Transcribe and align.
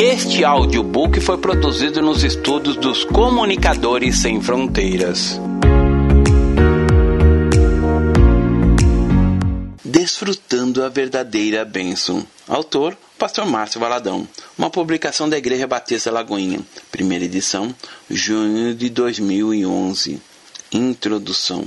Este 0.00 0.44
audiobook 0.44 1.20
foi 1.20 1.38
produzido 1.38 2.00
nos 2.00 2.22
estudos 2.22 2.76
dos 2.76 3.02
Comunicadores 3.02 4.18
Sem 4.18 4.40
Fronteiras. 4.40 5.40
Desfrutando 9.84 10.84
a 10.84 10.88
verdadeira 10.88 11.64
bênção. 11.64 12.24
Autor 12.46 12.96
Pastor 13.18 13.44
Márcio 13.44 13.80
Valadão. 13.80 14.28
Uma 14.56 14.70
publicação 14.70 15.28
da 15.28 15.36
Igreja 15.36 15.66
Batista 15.66 16.12
Lagoinha. 16.12 16.60
Primeira 16.92 17.24
edição, 17.24 17.74
junho 18.08 18.76
de 18.76 18.88
2011. 18.90 20.22
Introdução. 20.70 21.64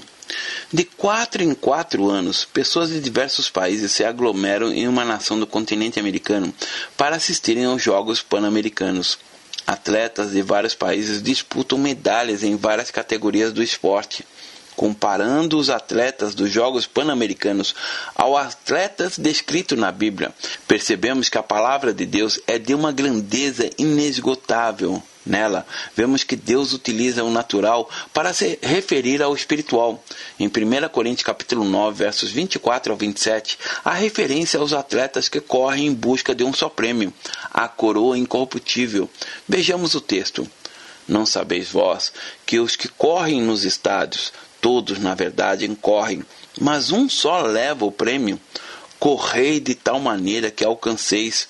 De 0.72 0.84
quatro 0.84 1.44
em 1.44 1.54
quatro 1.54 2.10
anos, 2.10 2.46
pessoas 2.46 2.90
de 2.90 3.00
diversos 3.00 3.50
países 3.50 3.92
se 3.92 4.04
aglomeram 4.04 4.72
em 4.72 4.88
uma 4.88 5.04
nação 5.04 5.40
do 5.40 5.48
continente 5.48 6.00
americano 6.00 6.54
para 6.96 7.16
assistirem 7.16 7.66
aos 7.66 7.82
Jogos 7.82 8.22
Pan-Americanos. 8.22 9.18
Atletas 9.66 10.32
de 10.32 10.42
vários 10.42 10.74
países 10.74 11.22
disputam 11.22 11.78
medalhas 11.78 12.44
em 12.44 12.56
várias 12.56 12.90
categorias 12.92 13.54
do 13.54 13.62
esporte. 13.62 14.26
Comparando 14.82 15.60
os 15.60 15.70
atletas 15.70 16.34
dos 16.34 16.52
Jogos 16.52 16.88
Pan-Americanos 16.88 17.76
aos 18.16 18.48
atletas 18.48 19.16
descritos 19.16 19.78
na 19.78 19.92
Bíblia, 19.92 20.34
percebemos 20.68 21.30
que 21.30 21.38
a 21.38 21.44
palavra 21.44 21.94
de 21.94 22.04
Deus 22.04 22.40
é 22.48 22.58
de 22.58 22.74
uma 22.74 22.92
grandeza 22.92 23.70
inesgotável. 23.78 25.00
Nela, 25.24 25.68
vemos 25.96 26.24
que 26.24 26.36
Deus 26.36 26.74
utiliza 26.74 27.24
o 27.24 27.30
natural 27.30 27.88
para 28.12 28.34
se 28.34 28.58
referir 28.60 29.22
ao 29.22 29.36
espiritual. 29.36 30.04
Em 30.40 30.48
1 30.48 30.90
Coríntios 30.90 31.28
capítulo 31.28 31.64
9, 31.64 31.96
versos 31.96 32.32
24 32.32 32.92
ao 32.92 32.98
27, 32.98 33.60
há 33.86 33.94
referência 33.94 34.60
aos 34.60 34.74
atletas 34.74 35.30
que 35.30 35.40
correm 35.40 35.86
em 35.86 35.94
busca 35.94 36.34
de 36.34 36.44
um 36.44 36.52
só 36.52 36.70
prêmio, 36.70 37.14
a 37.52 37.68
coroa 37.68 38.18
incorruptível. 38.18 39.08
Vejamos 39.48 39.94
o 39.94 40.02
texto. 40.02 40.50
Não 41.08 41.26
sabeis 41.26 41.70
vós 41.70 42.12
que 42.46 42.60
os 42.60 42.76
que 42.76 42.88
correm 42.88 43.42
nos 43.42 43.64
estádios, 43.66 44.32
todos 44.62 45.00
na 45.00 45.16
verdade 45.16 45.68
correm, 45.82 46.24
mas 46.60 46.92
um 46.92 47.10
só 47.10 47.42
leva 47.42 47.84
o 47.84 47.92
prêmio? 47.92 48.40
Correi 49.00 49.60
de 49.60 49.74
tal 49.76 50.00
maneira 50.00 50.52
que 50.52 50.64
alcanceis 50.64 51.48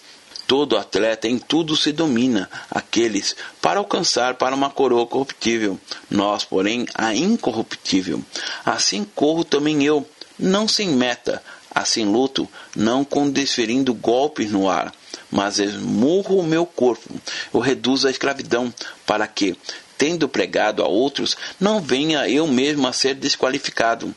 Todo 0.52 0.78
atleta 0.78 1.30
em 1.30 1.40
tudo 1.40 1.78
se 1.78 1.94
domina, 1.94 2.50
aqueles 2.70 3.38
para 3.62 3.80
alcançar 3.80 4.34
para 4.34 4.54
uma 4.54 4.70
coroa 4.70 5.08
corruptível, 5.08 5.80
nós, 6.10 6.44
porém, 6.44 6.86
a 6.94 7.16
incorruptível. 7.16 8.22
Assim 8.66 9.06
corro 9.16 9.46
também 9.46 9.82
eu, 9.82 10.06
não 10.38 10.68
sem 10.68 10.90
meta, 10.90 11.42
assim 11.74 12.04
luto, 12.04 12.50
não 12.76 13.06
com 13.06 13.30
desferindo 13.30 13.94
golpes 13.94 14.52
no 14.52 14.70
ar, 14.70 14.94
mas 15.32 15.58
esmurro 15.58 16.40
o 16.40 16.46
meu 16.46 16.66
corpo, 16.66 17.10
eu 17.54 17.62
reduzo 17.62 18.10
a 18.10 18.12
escravidão, 18.12 18.74
para 19.06 19.26
que, 19.28 19.56
tendo 20.02 20.28
pregado 20.28 20.82
a 20.82 20.88
outros, 20.88 21.38
não 21.60 21.80
venha 21.80 22.28
eu 22.28 22.48
mesmo 22.48 22.88
a 22.88 22.92
ser 22.92 23.14
desqualificado. 23.14 24.12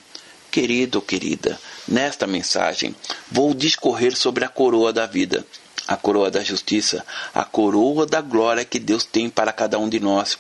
Querido 0.51 0.97
ou 0.97 1.03
querida, 1.03 1.61
nesta 1.87 2.27
mensagem 2.27 2.97
vou 3.31 3.53
discorrer 3.53 4.17
sobre 4.17 4.47
a 4.47 4.49
coroa 4.49 4.95
da 4.95 5.05
vida 5.05 5.45
a 5.87 5.95
coroa 5.95 6.31
da 6.31 6.43
justiça, 6.43 7.05
a 7.35 7.45
coroa 7.45 8.07
da 8.07 8.23
glória 8.23 8.65
que 8.65 8.79
Deus 8.79 9.05
tem 9.05 9.29
para 9.29 9.53
cada 9.53 9.79
um 9.79 9.87
de 9.87 10.01
nós. 10.01 10.39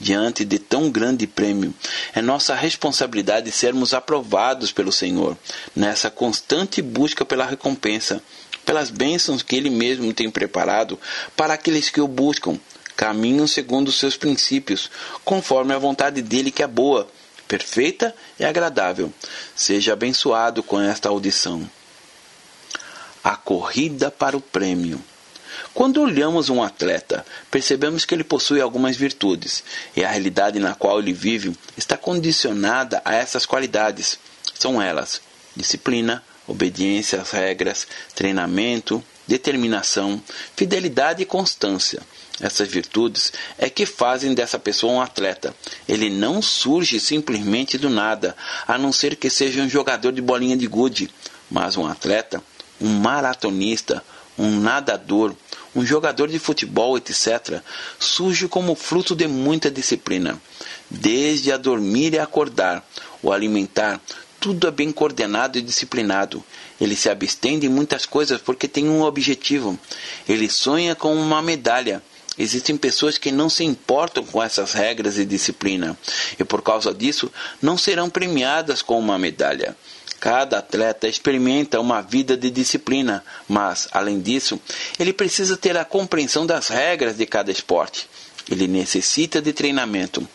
Diante 0.00 0.42
de 0.42 0.58
tão 0.58 0.90
grande 0.90 1.26
prêmio, 1.26 1.74
é 2.14 2.22
nossa 2.22 2.54
responsabilidade 2.54 3.52
sermos 3.52 3.92
aprovados 3.92 4.72
pelo 4.72 4.90
Senhor, 4.90 5.36
nessa 5.74 6.10
constante 6.10 6.80
busca 6.80 7.26
pela 7.26 7.44
recompensa, 7.44 8.22
pelas 8.64 8.90
bênçãos 8.90 9.42
que 9.42 9.56
Ele 9.56 9.68
mesmo 9.68 10.14
tem 10.14 10.30
preparado 10.30 10.98
para 11.36 11.52
aqueles 11.52 11.90
que 11.90 12.00
o 12.00 12.08
buscam, 12.08 12.58
caminham 12.96 13.46
segundo 13.46 13.88
os 13.88 13.98
seus 13.98 14.16
princípios, 14.16 14.90
conforme 15.24 15.74
a 15.74 15.78
vontade 15.78 16.22
dele 16.22 16.50
que 16.50 16.62
é 16.62 16.66
boa, 16.66 17.08
perfeita 17.46 18.14
e 18.38 18.44
agradável. 18.44 19.12
Seja 19.54 19.92
abençoado 19.92 20.62
com 20.62 20.80
esta 20.80 21.08
audição 21.08 21.68
a 23.26 23.34
corrida 23.34 24.08
para 24.08 24.36
o 24.36 24.40
prêmio. 24.40 25.02
Quando 25.74 26.00
olhamos 26.00 26.48
um 26.48 26.62
atleta, 26.62 27.26
percebemos 27.50 28.04
que 28.04 28.14
ele 28.14 28.22
possui 28.22 28.60
algumas 28.60 28.96
virtudes, 28.96 29.64
e 29.96 30.04
a 30.04 30.08
realidade 30.08 30.60
na 30.60 30.76
qual 30.76 31.00
ele 31.00 31.12
vive 31.12 31.52
está 31.76 31.96
condicionada 31.96 33.02
a 33.04 33.16
essas 33.16 33.44
qualidades. 33.44 34.16
São 34.54 34.80
elas: 34.80 35.20
disciplina, 35.56 36.22
obediência 36.46 37.20
às 37.20 37.32
regras, 37.32 37.88
treinamento, 38.14 39.02
determinação, 39.26 40.22
fidelidade 40.54 41.24
e 41.24 41.26
constância. 41.26 42.00
Essas 42.40 42.68
virtudes 42.68 43.32
é 43.58 43.70
que 43.70 43.86
fazem 43.86 44.34
dessa 44.34 44.58
pessoa 44.58 44.92
um 44.92 45.00
atleta. 45.00 45.54
Ele 45.88 46.10
não 46.10 46.42
surge 46.42 47.00
simplesmente 47.00 47.78
do 47.78 47.88
nada, 47.88 48.36
a 48.66 48.76
não 48.76 48.92
ser 48.92 49.16
que 49.16 49.30
seja 49.30 49.62
um 49.62 49.68
jogador 49.68 50.12
de 50.12 50.20
bolinha 50.20 50.56
de 50.56 50.66
gude, 50.66 51.10
mas 51.50 51.76
um 51.76 51.86
atleta 51.86 52.42
um 52.80 52.88
maratonista, 52.88 54.02
um 54.38 54.60
nadador, 54.60 55.34
um 55.74 55.84
jogador 55.84 56.28
de 56.28 56.38
futebol, 56.38 56.96
etc., 56.96 57.60
surge 57.98 58.48
como 58.48 58.74
fruto 58.74 59.14
de 59.14 59.26
muita 59.26 59.70
disciplina. 59.70 60.40
Desde 60.90 61.52
a 61.52 61.56
dormir 61.56 62.14
e 62.14 62.18
acordar, 62.18 62.86
o 63.22 63.32
alimentar, 63.32 64.00
tudo 64.38 64.66
é 64.68 64.70
bem 64.70 64.92
coordenado 64.92 65.58
e 65.58 65.62
disciplinado. 65.62 66.42
Ele 66.80 66.94
se 66.94 67.08
abstém 67.08 67.58
de 67.58 67.68
muitas 67.68 68.06
coisas 68.06 68.40
porque 68.40 68.68
tem 68.68 68.88
um 68.88 69.02
objetivo. 69.02 69.78
Ele 70.28 70.48
sonha 70.48 70.94
com 70.94 71.14
uma 71.14 71.42
medalha. 71.42 72.02
Existem 72.38 72.76
pessoas 72.76 73.16
que 73.16 73.32
não 73.32 73.48
se 73.48 73.64
importam 73.64 74.24
com 74.24 74.42
essas 74.42 74.72
regras 74.72 75.16
e 75.18 75.24
disciplina, 75.24 75.96
e 76.38 76.44
por 76.44 76.62
causa 76.62 76.92
disso 76.92 77.32
não 77.62 77.78
serão 77.78 78.10
premiadas 78.10 78.82
com 78.82 78.98
uma 78.98 79.18
medalha. 79.18 79.76
Cada 80.20 80.58
atleta 80.58 81.06
experimenta 81.06 81.80
uma 81.80 82.00
vida 82.00 82.36
de 82.36 82.50
disciplina, 82.50 83.22
mas, 83.48 83.88
além 83.92 84.20
disso, 84.20 84.60
ele 84.98 85.12
precisa 85.12 85.56
ter 85.56 85.76
a 85.76 85.84
compreensão 85.84 86.46
das 86.46 86.68
regras 86.68 87.16
de 87.16 87.26
cada 87.26 87.50
esporte. 87.50 88.08
Ele 88.50 88.66
necessita 88.66 89.42
de 89.42 89.52
treinamento. 89.52 90.26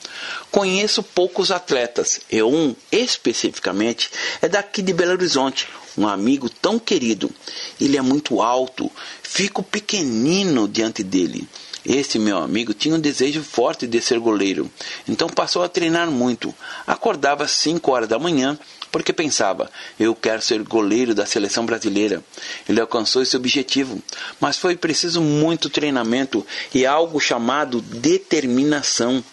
Conheço 0.51 1.01
poucos 1.01 1.50
atletas, 1.50 2.22
e 2.29 2.44
um 2.44 2.75
especificamente 2.91 4.09
é 4.41 4.50
daqui 4.50 4.81
de 4.81 4.94
Belo 4.94 5.13
Horizonte, 5.13 5.68
um 5.97 6.07
amigo 6.07 6.50
tão 6.50 6.78
querido. 6.78 7.31
Ele 7.79 7.97
é 7.97 8.01
muito 8.01 8.41
alto, 8.41 8.91
fico 9.23 9.63
pequenino 9.63 10.68
diante 10.68 11.03
dele. 11.03 11.47
Este 11.86 12.19
meu 12.19 12.38
amigo 12.38 12.74
tinha 12.74 12.96
um 12.96 13.00
desejo 13.00 13.42
forte 13.42 13.88
de 13.88 14.00
ser 14.02 14.19
goleiro, 14.19 14.69
então 15.08 15.28
passou 15.28 15.64
a 15.64 15.69
treinar 15.69 16.12
muito. 16.12 16.53
Acordava 16.86 17.44
às 17.44 17.52
5 17.52 17.92
horas 17.92 18.08
da 18.08 18.19
manhã 18.19 18.58
porque 18.92 19.14
pensava: 19.14 19.72
eu 20.00 20.14
quero 20.14 20.42
ser 20.42 20.62
goleiro 20.62 21.16
da 21.16 21.25
seleção 21.25 21.66
brasileira. 21.66 22.24
Ele 22.68 22.81
alcançou 22.81 23.22
esse 23.22 23.36
objetivo, 23.36 24.02
mas 24.40 24.58
foi 24.58 24.75
preciso 24.75 25.22
muito 25.22 25.69
treinamento 25.69 26.46
e 26.74 26.86
algo 26.86 27.19
chamado 27.19 27.81
determinação. 27.81 29.24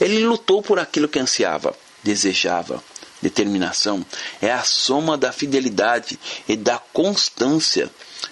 Ele 0.00 0.24
lutou 0.24 0.62
por 0.62 0.78
aquilo 0.78 1.08
que 1.08 1.18
ansiava, 1.18 1.74
desejava. 2.02 2.82
Determinação 3.22 4.04
é 4.40 4.50
a 4.50 4.62
soma 4.62 5.18
da 5.18 5.30
fidelidade 5.30 6.18
e 6.48 6.56
da 6.56 6.78
constância. 6.78 7.90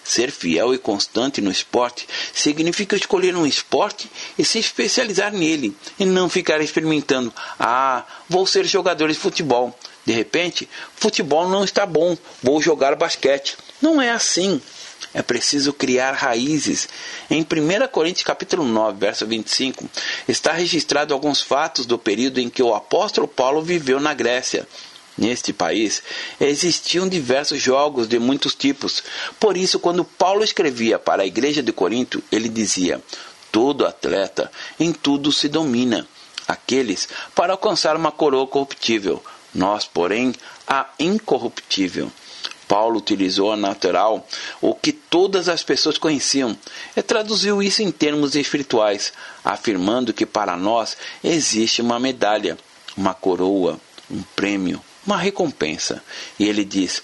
Ser 0.08 0.30
fiel 0.30 0.72
e 0.72 0.78
constante 0.78 1.42
no 1.42 1.50
esporte 1.50 2.08
significa 2.32 2.96
escolher 2.96 3.36
um 3.36 3.44
esporte 3.44 4.10
e 4.38 4.44
se 4.44 4.58
especializar 4.58 5.34
nele, 5.34 5.76
e 5.98 6.06
não 6.06 6.30
ficar 6.30 6.62
experimentando. 6.62 7.30
Ah, 7.60 8.06
vou 8.26 8.46
ser 8.46 8.64
jogador 8.64 9.08
de 9.12 9.18
futebol. 9.18 9.78
De 10.06 10.14
repente, 10.14 10.66
futebol 10.96 11.46
não 11.46 11.62
está 11.62 11.84
bom, 11.84 12.16
vou 12.42 12.62
jogar 12.62 12.96
basquete. 12.96 13.58
Não 13.82 14.00
é 14.00 14.10
assim. 14.10 14.62
É 15.12 15.20
preciso 15.20 15.74
criar 15.74 16.12
raízes. 16.12 16.88
Em 17.28 17.42
1 17.42 17.88
Coríntios 17.92 18.24
capítulo 18.24 18.64
9, 18.64 18.98
verso 18.98 19.26
25, 19.26 19.90
está 20.26 20.52
registrado 20.52 21.12
alguns 21.12 21.42
fatos 21.42 21.84
do 21.84 21.98
período 21.98 22.40
em 22.40 22.48
que 22.48 22.62
o 22.62 22.74
apóstolo 22.74 23.28
Paulo 23.28 23.60
viveu 23.60 24.00
na 24.00 24.14
Grécia. 24.14 24.66
Neste 25.18 25.52
país 25.52 26.00
existiam 26.40 27.08
diversos 27.08 27.60
jogos 27.60 28.06
de 28.06 28.20
muitos 28.20 28.54
tipos. 28.54 29.02
Por 29.40 29.56
isso, 29.56 29.80
quando 29.80 30.04
Paulo 30.04 30.44
escrevia 30.44 30.96
para 30.96 31.24
a 31.24 31.26
igreja 31.26 31.60
de 31.60 31.72
Corinto, 31.72 32.22
ele 32.30 32.48
dizia: 32.48 33.02
Todo 33.50 33.84
atleta 33.84 34.50
em 34.78 34.92
tudo 34.92 35.32
se 35.32 35.48
domina. 35.48 36.06
Aqueles 36.46 37.08
para 37.34 37.52
alcançar 37.52 37.96
uma 37.96 38.12
coroa 38.12 38.46
corruptível, 38.46 39.22
nós, 39.52 39.84
porém, 39.86 40.32
a 40.66 40.88
incorruptível. 41.00 42.10
Paulo 42.68 42.98
utilizou 42.98 43.50
a 43.50 43.56
natural, 43.56 44.26
o 44.60 44.74
que 44.74 44.92
todas 44.92 45.48
as 45.48 45.62
pessoas 45.62 45.98
conheciam, 45.98 46.56
e 46.94 47.02
traduziu 47.02 47.62
isso 47.62 47.82
em 47.82 47.90
termos 47.90 48.36
espirituais, 48.36 49.12
afirmando 49.42 50.12
que 50.12 50.26
para 50.26 50.56
nós 50.56 50.96
existe 51.24 51.80
uma 51.80 51.98
medalha, 51.98 52.58
uma 52.96 53.14
coroa, 53.14 53.80
um 54.10 54.22
prêmio, 54.36 54.82
uma 55.08 55.16
recompensa. 55.16 56.04
E 56.38 56.44
ele 56.46 56.64
diz: 56.64 57.02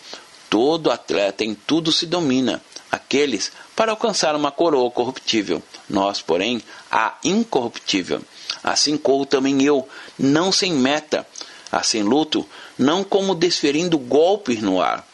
Todo 0.50 0.90
atleta 0.90 1.42
em 1.42 1.54
tudo 1.54 1.90
se 1.90 2.04
domina, 2.04 2.62
aqueles 2.92 3.50
para 3.74 3.92
alcançar 3.92 4.36
uma 4.36 4.52
coroa 4.52 4.90
corruptível, 4.90 5.62
nós, 5.88 6.20
porém, 6.20 6.62
a 6.92 7.16
incorruptível. 7.24 8.22
Assim 8.62 8.96
corro 8.96 9.26
também 9.26 9.62
eu, 9.62 9.88
não 10.18 10.52
sem 10.52 10.72
meta, 10.72 11.26
assim 11.72 12.02
luto, 12.02 12.46
não 12.78 13.02
como 13.02 13.34
desferindo 13.34 13.98
golpes 13.98 14.60
no 14.60 14.80
ar, 14.80 15.04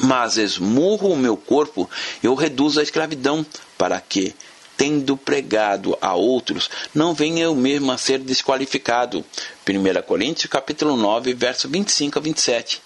mas 0.00 0.36
esmurro 0.36 1.12
o 1.12 1.16
meu 1.16 1.36
corpo, 1.36 1.90
eu 2.22 2.34
reduzo 2.34 2.78
a 2.78 2.82
escravidão, 2.82 3.44
para 3.76 4.00
que, 4.00 4.34
tendo 4.76 5.16
pregado 5.16 5.96
a 6.00 6.14
outros, 6.14 6.70
não 6.94 7.14
venha 7.14 7.44
eu 7.44 7.54
mesmo 7.54 7.92
a 7.92 7.98
ser 7.98 8.18
desqualificado. 8.18 9.24
1 9.68 10.02
Coríntios 10.02 10.50
capítulo 10.50 10.96
9, 10.96 11.34
verso 11.34 11.68
25 11.68 12.18
a 12.18 12.22
27 12.22 12.82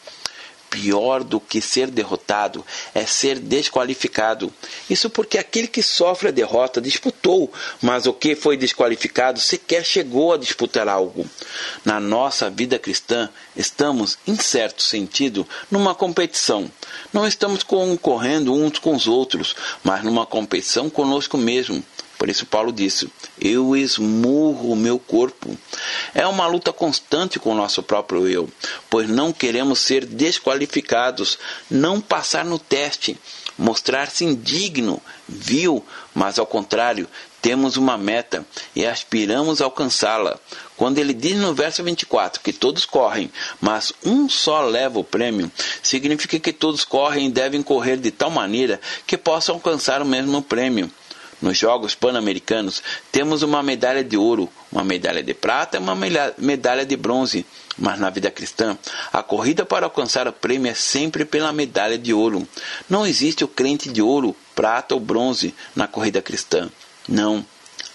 pior 0.71 1.25
do 1.25 1.41
que 1.41 1.61
ser 1.61 1.91
derrotado 1.91 2.65
é 2.95 3.07
ser 3.07 3.39
desqualificado. 3.39 4.53
Isso 4.89 5.09
porque 5.09 5.39
aquele 5.39 5.67
que 5.67 5.83
sofre 5.83 6.29
a 6.29 6.33
derrota 6.33 6.81
disputou, 6.81 7.53
mas 7.81 8.07
o 8.07 8.13
que 8.13 8.35
foi 8.35 8.57
desqualificado 8.57 9.41
sequer 9.41 9.85
chegou 9.85 10.33
a 10.33 10.39
disputar 10.39 10.89
algo. 10.89 11.27
Na 11.85 12.01
nossa 12.01 12.51
vida 12.51 12.79
cristã, 12.79 13.29
estamos, 13.57 14.19
em 14.27 14.37
certo 14.37 14.83
sentido, 14.83 15.47
numa 15.71 15.95
competição. 15.95 16.71
Não 17.13 17.27
estamos 17.27 17.63
concorrendo 17.63 18.55
uns 18.55 18.79
com 18.79 18.95
os 18.95 19.07
outros, 19.07 19.55
mas 19.83 20.03
numa 20.03 20.27
competição 20.27 20.91
conosco 20.91 21.37
mesmo. 21.37 21.83
Por 22.19 22.29
isso 22.29 22.47
Paulo 22.47 22.73
disse: 22.73 23.11
Eu 23.41 23.77
esmurro 23.77 24.73
o 24.73 24.77
meu 24.77 24.99
corpo. 24.99 25.57
É 26.15 26.27
uma 26.27 26.47
luta 26.47 26.73
constante 26.73 27.39
com 27.39 27.53
o 27.53 27.57
nosso 27.57 27.83
próprio 27.83 28.27
eu, 28.27 28.49
pois 28.89 29.09
não 29.09 29.33
queremos 29.33 29.81
ser 29.81 30.05
desqualificados, 30.05 31.39
não 31.71 32.01
passar 32.01 32.45
no 32.45 32.59
teste, 32.59 33.19
mostrar-se 33.59 34.25
indigno, 34.25 35.01
vil, 35.29 35.85
mas 36.15 36.39
ao 36.39 36.47
contrário, 36.47 37.09
temos 37.47 37.77
uma 37.77 37.97
meta 37.97 38.45
e 38.75 38.85
aspiramos 38.85 39.61
alcançá-la. 39.61 40.39
Quando 40.77 40.99
ele 40.99 41.15
diz 41.15 41.37
no 41.37 41.55
verso 41.55 41.83
24 41.85 42.41
que 42.41 42.53
todos 42.53 42.85
correm, 42.85 43.31
mas 43.61 43.93
um 44.05 44.29
só 44.29 44.63
leva 44.63 44.99
o 44.99 45.05
prêmio, 45.05 45.51
significa 45.83 46.41
que 46.41 46.53
todos 46.53 46.85
correm 46.85 47.27
e 47.27 47.31
devem 47.31 47.63
correr 47.63 47.99
de 47.99 48.11
tal 48.11 48.31
maneira 48.31 48.81
que 49.07 49.17
possam 49.17 49.55
alcançar 49.55 50.03
o 50.03 50.07
mesmo 50.07 50.43
prêmio. 50.43 50.91
Nos 51.41 51.59
Jogos 51.59 51.95
Pan-Americanos, 51.95 52.83
temos 53.13 53.43
uma 53.43 53.63
medalha 53.63 54.03
de 54.03 54.17
ouro, 54.17 54.49
uma 54.73 54.83
medalha 54.83 55.23
de 55.23 55.35
prata 55.35 55.77
e 55.77 55.81
uma 55.81 55.95
medalha 56.39 56.87
de 56.87 56.97
bronze. 56.97 57.45
Mas 57.79 58.01
na 58.01 58.09
vida 58.09 58.31
cristã, 58.31 58.77
a 59.13 59.23
corrida 59.23 59.65
para 59.65 59.85
alcançar 59.85 60.27
o 60.27 60.33
prêmio 60.33 60.71
é 60.71 60.75
sempre 60.75 61.25
pela 61.25 61.53
medalha 61.53 61.99
de 61.99 62.15
ouro. 62.15 62.49
Não 62.89 63.07
existe 63.07 63.45
o 63.45 63.49
crente 63.49 63.91
de 63.91 64.01
ouro, 64.01 64.35
prata 64.55 64.95
ou 64.95 65.01
bronze 65.01 65.55
na 65.75 65.87
corrida 65.87 66.23
cristã. 66.23 66.71
Não. 67.07 67.45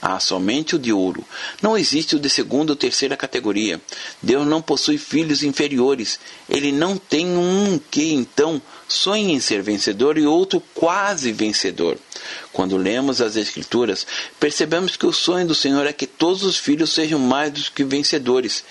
Há 0.02 0.20
somente 0.20 0.76
o 0.76 0.80
de 0.80 0.92
ouro. 0.92 1.24
Não 1.62 1.78
existe 1.78 2.16
o 2.16 2.20
de 2.20 2.28
segunda 2.28 2.72
ou 2.72 2.76
terceira 2.76 3.16
categoria. 3.16 3.80
Deus 4.22 4.48
não 4.48 4.60
possui 4.60 4.98
filhos 4.98 5.44
inferiores. 5.44 6.20
Ele 6.50 6.72
não 6.72 6.98
tem 6.98 7.28
um 7.28 7.80
que, 7.92 8.12
então, 8.12 8.60
sonhe 8.88 9.32
em 9.32 9.40
ser 9.40 9.62
vencedor 9.62 10.18
e 10.18 10.26
outro 10.26 10.60
quase 10.74 11.32
vencedor. 11.32 12.00
Quando 12.52 12.78
lemos 12.78 13.22
as 13.22 13.36
Escrituras, 13.36 14.08
percebemos 14.40 14.98
que 14.98 15.06
o 15.06 15.14
sonho 15.14 15.48
do 15.48 15.56
Senhor 15.56 15.86
é 15.86 15.94
que 15.94 16.08
todos 16.08 16.44
os 16.44 16.58
filhos 16.58 16.92
sejam 16.92 17.20
mais 17.20 17.52
do 17.52 17.72
que 17.72 17.84
vencedores. 17.84 18.64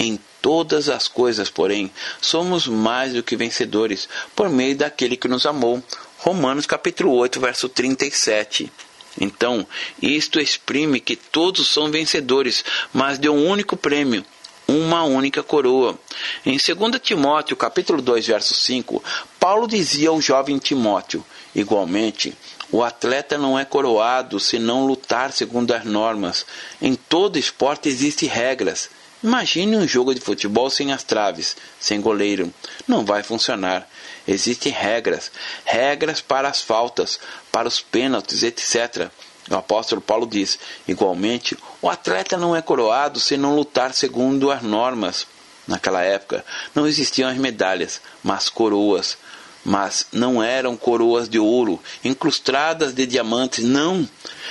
Em 0.00 0.18
todas 0.40 0.88
as 0.88 1.06
coisas, 1.06 1.48
porém, 1.48 1.92
somos 2.20 2.66
mais 2.66 3.12
do 3.12 3.22
que 3.22 3.36
vencedores 3.36 4.08
por 4.34 4.50
meio 4.50 4.76
daquele 4.76 5.16
que 5.16 5.28
nos 5.28 5.46
amou. 5.46 5.80
Romanos 6.18 6.66
capítulo 6.66 7.12
8, 7.12 7.40
verso 7.40 7.68
37. 7.68 8.70
Então, 9.20 9.66
isto 10.00 10.40
exprime 10.40 11.00
que 11.00 11.16
todos 11.16 11.68
são 11.68 11.90
vencedores, 11.90 12.64
mas 12.92 13.18
de 13.18 13.28
um 13.28 13.46
único 13.46 13.76
prêmio, 13.76 14.24
uma 14.66 15.04
única 15.04 15.42
coroa. 15.42 15.98
Em 16.44 16.56
2 16.56 17.00
Timóteo, 17.00 17.56
capítulo 17.56 18.00
2, 18.00 18.26
verso 18.26 18.54
5, 18.54 19.02
Paulo 19.38 19.66
dizia 19.66 20.08
ao 20.08 20.20
jovem 20.20 20.58
Timóteo: 20.58 21.24
Igualmente, 21.54 22.34
o 22.70 22.82
atleta 22.82 23.36
não 23.36 23.58
é 23.58 23.64
coroado 23.64 24.40
se 24.40 24.58
não 24.58 24.86
lutar 24.86 25.30
segundo 25.32 25.72
as 25.72 25.84
normas. 25.84 26.46
Em 26.80 26.94
todo 26.94 27.38
esporte 27.38 27.88
existem 27.88 28.28
regras. 28.28 28.88
Imagine 29.22 29.76
um 29.76 29.86
jogo 29.86 30.14
de 30.14 30.20
futebol 30.20 30.68
sem 30.70 30.92
as 30.92 31.04
traves, 31.04 31.56
sem 31.78 32.00
goleiro. 32.00 32.52
Não 32.88 33.04
vai 33.04 33.22
funcionar. 33.22 33.86
Existem 34.26 34.72
regras, 34.72 35.30
regras 35.64 36.20
para 36.20 36.48
as 36.48 36.60
faltas, 36.60 37.18
para 37.50 37.68
os 37.68 37.80
pênaltis, 37.80 38.42
etc. 38.42 39.10
O 39.50 39.56
apóstolo 39.56 40.00
Paulo 40.00 40.26
diz: 40.26 40.58
igualmente, 40.86 41.56
o 41.80 41.88
atleta 41.88 42.36
não 42.36 42.54
é 42.54 42.62
coroado 42.62 43.18
se 43.18 43.36
não 43.36 43.56
lutar 43.56 43.92
segundo 43.92 44.50
as 44.50 44.62
normas. 44.62 45.26
Naquela 45.66 46.02
época 46.02 46.44
não 46.74 46.86
existiam 46.86 47.30
as 47.30 47.36
medalhas, 47.36 48.00
mas 48.22 48.48
coroas. 48.48 49.16
Mas 49.64 50.06
não 50.12 50.42
eram 50.42 50.76
coroas 50.76 51.28
de 51.28 51.38
ouro, 51.38 51.78
incrustadas 52.04 52.92
de 52.92 53.06
diamantes, 53.06 53.64
não. 53.64 54.08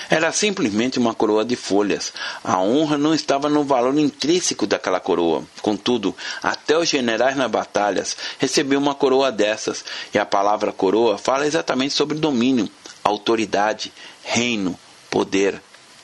Era 0.09 0.31
simplesmente 0.31 0.99
uma 0.99 1.13
coroa 1.13 1.43
de 1.43 1.55
folhas. 1.55 2.13
A 2.43 2.61
honra 2.61 2.97
não 2.97 3.13
estava 3.13 3.49
no 3.49 3.63
valor 3.63 3.97
intrínseco 3.97 4.65
daquela 4.65 4.99
coroa. 4.99 5.43
Contudo, 5.61 6.15
até 6.41 6.77
os 6.77 6.87
generais 6.87 7.35
nas 7.35 7.51
batalhas 7.51 8.15
recebiam 8.39 8.81
uma 8.81 8.95
coroa 8.95 9.31
dessas, 9.31 9.83
e 10.13 10.17
a 10.17 10.25
palavra 10.25 10.71
coroa 10.71 11.17
fala 11.17 11.45
exatamente 11.45 11.93
sobre 11.93 12.17
domínio, 12.17 12.69
autoridade, 13.03 13.91
reino, 14.23 14.79
poder. 15.09 15.61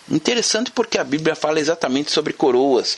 Interessante 0.10 0.72
porque 0.72 0.98
a 0.98 1.04
Bíblia 1.04 1.36
fala 1.36 1.60
exatamente 1.60 2.12
sobre 2.12 2.32
coroas. 2.32 2.98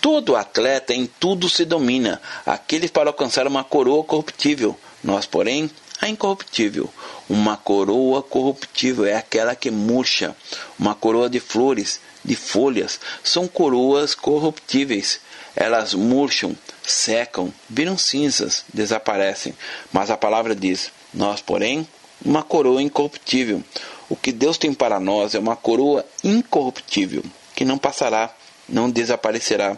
Todo 0.00 0.34
atleta 0.34 0.92
em 0.92 1.06
tudo 1.06 1.48
se 1.48 1.64
domina, 1.64 2.20
aqueles 2.44 2.90
para 2.90 3.10
alcançar 3.10 3.46
uma 3.46 3.62
coroa 3.62 4.02
corruptível. 4.02 4.76
Nós, 5.02 5.26
porém, 5.26 5.70
a 6.00 6.08
incorruptível. 6.08 6.92
Uma 7.28 7.56
coroa 7.56 8.22
corruptível 8.22 9.06
é 9.06 9.14
aquela 9.16 9.54
que 9.54 9.70
murcha. 9.70 10.36
Uma 10.78 10.94
coroa 10.94 11.30
de 11.30 11.40
flores, 11.40 12.00
de 12.24 12.36
folhas, 12.36 13.00
são 13.22 13.46
coroas 13.46 14.14
corruptíveis. 14.14 15.20
Elas 15.54 15.94
murcham, 15.94 16.56
secam, 16.82 17.52
viram 17.68 17.96
cinzas, 17.96 18.64
desaparecem. 18.72 19.54
Mas 19.92 20.10
a 20.10 20.16
palavra 20.16 20.54
diz: 20.54 20.90
Nós, 21.12 21.40
porém, 21.40 21.86
uma 22.24 22.42
coroa 22.42 22.82
incorruptível. 22.82 23.62
O 24.08 24.16
que 24.16 24.32
Deus 24.32 24.58
tem 24.58 24.74
para 24.74 25.00
nós 25.00 25.34
é 25.34 25.38
uma 25.38 25.56
coroa 25.56 26.04
incorruptível, 26.22 27.22
que 27.54 27.64
não 27.64 27.78
passará, 27.78 28.34
não 28.68 28.90
desaparecerá. 28.90 29.76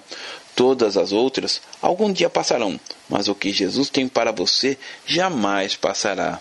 Todas 0.55 0.97
as 0.97 1.13
outras 1.13 1.61
algum 1.83 2.13
dia 2.13 2.31
passarão, 2.31 2.79
mas 3.09 3.29
o 3.29 3.35
que 3.35 3.53
Jesus 3.53 3.91
tem 3.91 4.07
para 4.07 4.31
você 4.31 4.79
jamais 5.05 5.75
passará. 5.75 6.41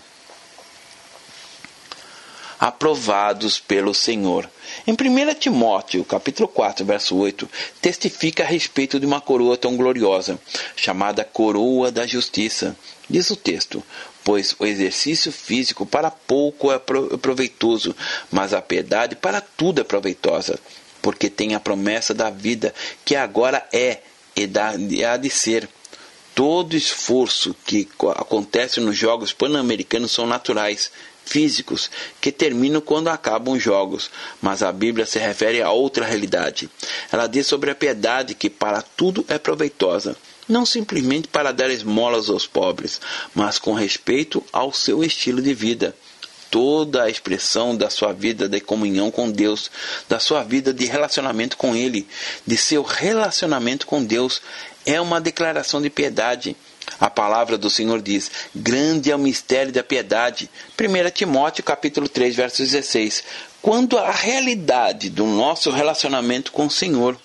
Aprovados 2.60 3.58
pelo 3.58 3.92
Senhor. 3.92 4.48
Em 4.86 4.92
1 4.92 5.34
Timóteo, 5.34 6.04
capítulo 6.04 6.48
4, 6.48 6.84
verso 6.84 7.16
8, 7.16 7.48
testifica 7.82 8.42
a 8.42 8.46
respeito 8.46 8.98
de 9.00 9.04
uma 9.04 9.20
coroa 9.20 9.56
tão 9.56 9.76
gloriosa, 9.76 10.38
chamada 10.76 11.24
coroa 11.24 11.90
da 11.90 12.06
justiça. 12.06 12.76
Diz 13.10 13.28
o 13.30 13.36
texto: 13.36 13.82
pois 14.24 14.56
o 14.58 14.64
exercício 14.64 15.30
físico 15.30 15.84
para 15.84 16.10
pouco 16.10 16.72
é 16.72 16.78
proveitoso, 16.78 17.94
mas 18.32 18.54
a 18.54 18.62
piedade 18.62 19.14
para 19.14 19.40
tudo 19.40 19.80
é 19.80 19.84
proveitosa, 19.84 20.58
porque 21.04 21.28
tem 21.28 21.54
a 21.54 21.60
promessa 21.60 22.14
da 22.14 22.30
vida 22.30 22.72
que 23.04 23.14
agora 23.14 23.62
é 23.70 24.00
e 24.34 25.04
há 25.04 25.18
de 25.18 25.28
ser. 25.28 25.68
Todo 26.34 26.74
esforço 26.74 27.54
que 27.64 27.86
acontece 28.16 28.80
nos 28.80 28.96
Jogos 28.96 29.32
Pan-Americanos 29.32 30.10
são 30.10 30.26
naturais, 30.26 30.90
físicos, 31.26 31.90
que 32.20 32.32
terminam 32.32 32.80
quando 32.80 33.08
acabam 33.08 33.54
os 33.54 33.62
Jogos, 33.62 34.10
mas 34.42 34.62
a 34.62 34.72
Bíblia 34.72 35.06
se 35.06 35.18
refere 35.18 35.60
a 35.62 35.70
outra 35.70 36.06
realidade. 36.06 36.70
Ela 37.12 37.26
diz 37.26 37.46
sobre 37.46 37.70
a 37.70 37.74
piedade 37.74 38.34
que 38.34 38.48
para 38.48 38.82
tudo 38.82 39.24
é 39.28 39.38
proveitosa, 39.38 40.16
não 40.48 40.66
simplesmente 40.66 41.28
para 41.28 41.52
dar 41.52 41.70
esmolas 41.70 42.30
aos 42.30 42.46
pobres, 42.46 43.00
mas 43.34 43.58
com 43.58 43.74
respeito 43.74 44.42
ao 44.52 44.72
seu 44.72 45.04
estilo 45.04 45.40
de 45.40 45.52
vida 45.54 45.94
toda 46.54 47.02
a 47.02 47.10
expressão 47.10 47.76
da 47.76 47.90
sua 47.90 48.12
vida 48.12 48.48
de 48.48 48.60
comunhão 48.60 49.10
com 49.10 49.28
Deus, 49.28 49.68
da 50.08 50.20
sua 50.20 50.44
vida 50.44 50.72
de 50.72 50.84
relacionamento 50.84 51.56
com 51.56 51.74
Ele, 51.74 52.06
de 52.46 52.56
seu 52.56 52.84
relacionamento 52.84 53.88
com 53.88 54.04
Deus, 54.04 54.40
é 54.86 55.00
uma 55.00 55.20
declaração 55.20 55.82
de 55.82 55.90
piedade. 55.90 56.56
A 57.00 57.10
palavra 57.10 57.58
do 57.58 57.68
Senhor 57.68 58.00
diz: 58.00 58.30
Grande 58.54 59.10
é 59.10 59.16
o 59.16 59.18
mistério 59.18 59.72
da 59.72 59.82
piedade. 59.82 60.48
1 60.78 61.10
Timóteo 61.10 61.64
capítulo 61.64 62.08
3, 62.08 62.36
verso 62.36 62.62
16. 62.62 63.24
Quando 63.60 63.98
a 63.98 64.12
realidade 64.12 65.10
do 65.10 65.26
nosso 65.26 65.72
relacionamento 65.72 66.52
com 66.52 66.66
o 66.66 66.70
Senhor 66.70 67.18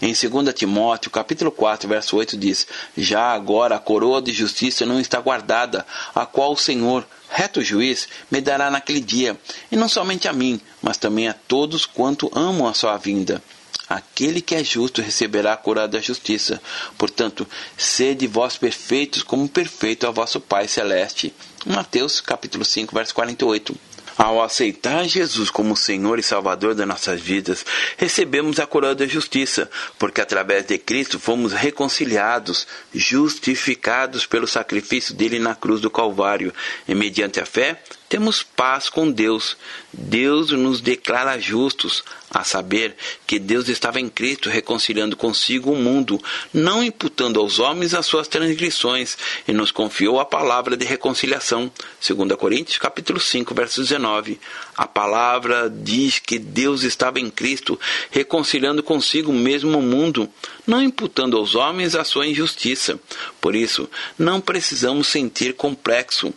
Em 0.00 0.12
2 0.12 0.54
Timóteo, 0.54 1.10
capítulo 1.10 1.50
4, 1.50 1.88
verso 1.88 2.16
8 2.16 2.36
diz: 2.36 2.66
Já 2.96 3.32
agora 3.32 3.76
a 3.76 3.78
coroa 3.78 4.20
de 4.20 4.32
justiça 4.32 4.86
não 4.86 5.00
está 5.00 5.20
guardada, 5.20 5.86
a 6.14 6.26
qual 6.26 6.52
o 6.52 6.56
Senhor, 6.56 7.06
reto 7.28 7.62
juiz, 7.62 8.08
me 8.30 8.40
dará 8.40 8.70
naquele 8.70 9.00
dia, 9.00 9.38
e 9.70 9.76
não 9.76 9.88
somente 9.88 10.28
a 10.28 10.32
mim, 10.32 10.60
mas 10.82 10.96
também 10.96 11.28
a 11.28 11.34
todos 11.34 11.86
quanto 11.86 12.30
amam 12.34 12.66
a 12.66 12.74
sua 12.74 12.96
vinda. 12.96 13.42
Aquele 13.88 14.40
que 14.40 14.56
é 14.56 14.64
justo 14.64 15.00
receberá 15.00 15.52
a 15.52 15.56
coroa 15.56 15.86
da 15.86 16.00
justiça. 16.00 16.60
Portanto, 16.98 17.46
sede 17.76 18.26
vós 18.26 18.58
perfeitos, 18.58 19.22
como 19.22 19.48
perfeito 19.48 20.06
é 20.06 20.10
vosso 20.10 20.40
Pai 20.40 20.66
celeste. 20.66 21.32
Mateus 21.64 22.20
capítulo 22.20 22.64
5, 22.64 22.92
verso 22.92 23.14
48. 23.14 23.76
Ao 24.18 24.42
aceitar 24.42 25.04
Jesus 25.06 25.50
como 25.50 25.76
Senhor 25.76 26.18
e 26.18 26.22
Salvador 26.22 26.74
das 26.74 26.88
nossas 26.88 27.20
vidas, 27.20 27.66
recebemos 27.98 28.58
a 28.58 28.66
coroa 28.66 28.94
da 28.94 29.06
justiça, 29.06 29.70
porque 29.98 30.22
através 30.22 30.64
de 30.64 30.78
Cristo 30.78 31.20
fomos 31.20 31.52
reconciliados, 31.52 32.66
justificados 32.94 34.24
pelo 34.24 34.46
sacrifício 34.46 35.14
dele 35.14 35.38
na 35.38 35.54
cruz 35.54 35.82
do 35.82 35.90
Calvário, 35.90 36.54
e 36.88 36.94
mediante 36.94 37.40
a 37.40 37.44
fé 37.44 37.78
temos 38.08 38.42
paz 38.42 38.88
com 38.88 39.10
Deus. 39.10 39.56
Deus 39.92 40.50
nos 40.50 40.80
declara 40.80 41.38
justos, 41.38 42.04
a 42.30 42.44
saber 42.44 42.94
que 43.26 43.38
Deus 43.38 43.68
estava 43.68 44.00
em 44.00 44.08
Cristo 44.08 44.50
reconciliando 44.50 45.16
consigo 45.16 45.72
o 45.72 45.76
mundo, 45.76 46.20
não 46.52 46.82
imputando 46.82 47.40
aos 47.40 47.58
homens 47.58 47.94
as 47.94 48.04
suas 48.04 48.28
transgressões, 48.28 49.16
e 49.46 49.52
nos 49.52 49.70
confiou 49.70 50.20
a 50.20 50.24
palavra 50.24 50.76
de 50.76 50.84
reconciliação. 50.84 51.70
2 52.06 52.36
Coríntios 52.38 52.78
capítulo 52.78 53.20
5, 53.20 53.54
verso 53.54 53.80
19. 53.80 54.38
A 54.76 54.86
palavra 54.86 55.70
diz 55.70 56.18
que 56.18 56.38
Deus 56.38 56.82
estava 56.82 57.20
em 57.20 57.30
Cristo 57.30 57.78
reconciliando 58.10 58.82
consigo 58.82 59.32
mesmo 59.32 59.78
o 59.78 59.82
mundo, 59.82 60.28
não 60.66 60.82
imputando 60.82 61.36
aos 61.36 61.54
homens 61.54 61.94
a 61.94 62.04
sua 62.04 62.26
injustiça. 62.26 62.98
Por 63.40 63.54
isso, 63.54 63.88
não 64.18 64.40
precisamos 64.40 65.06
sentir 65.06 65.54
complexo, 65.54 66.34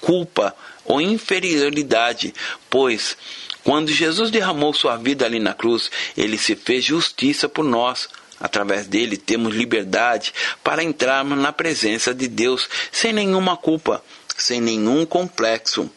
culpa, 0.00 0.54
ou 0.92 1.00
inferioridade, 1.00 2.34
pois 2.68 3.16
quando 3.64 3.90
Jesus 3.90 4.30
derramou 4.30 4.74
sua 4.74 4.96
vida 4.96 5.24
ali 5.24 5.38
na 5.38 5.54
cruz, 5.54 5.90
ele 6.16 6.36
se 6.36 6.54
fez 6.54 6.84
justiça 6.84 7.48
por 7.48 7.64
nós. 7.64 8.08
Através 8.38 8.88
dele 8.88 9.16
temos 9.16 9.54
liberdade 9.54 10.34
para 10.64 10.82
entrarmos 10.82 11.38
na 11.38 11.52
presença 11.52 12.12
de 12.12 12.26
Deus 12.26 12.68
sem 12.90 13.12
nenhuma 13.12 13.56
culpa, 13.56 14.04
sem 14.36 14.60
nenhum 14.60 15.06
complexo. 15.06 15.88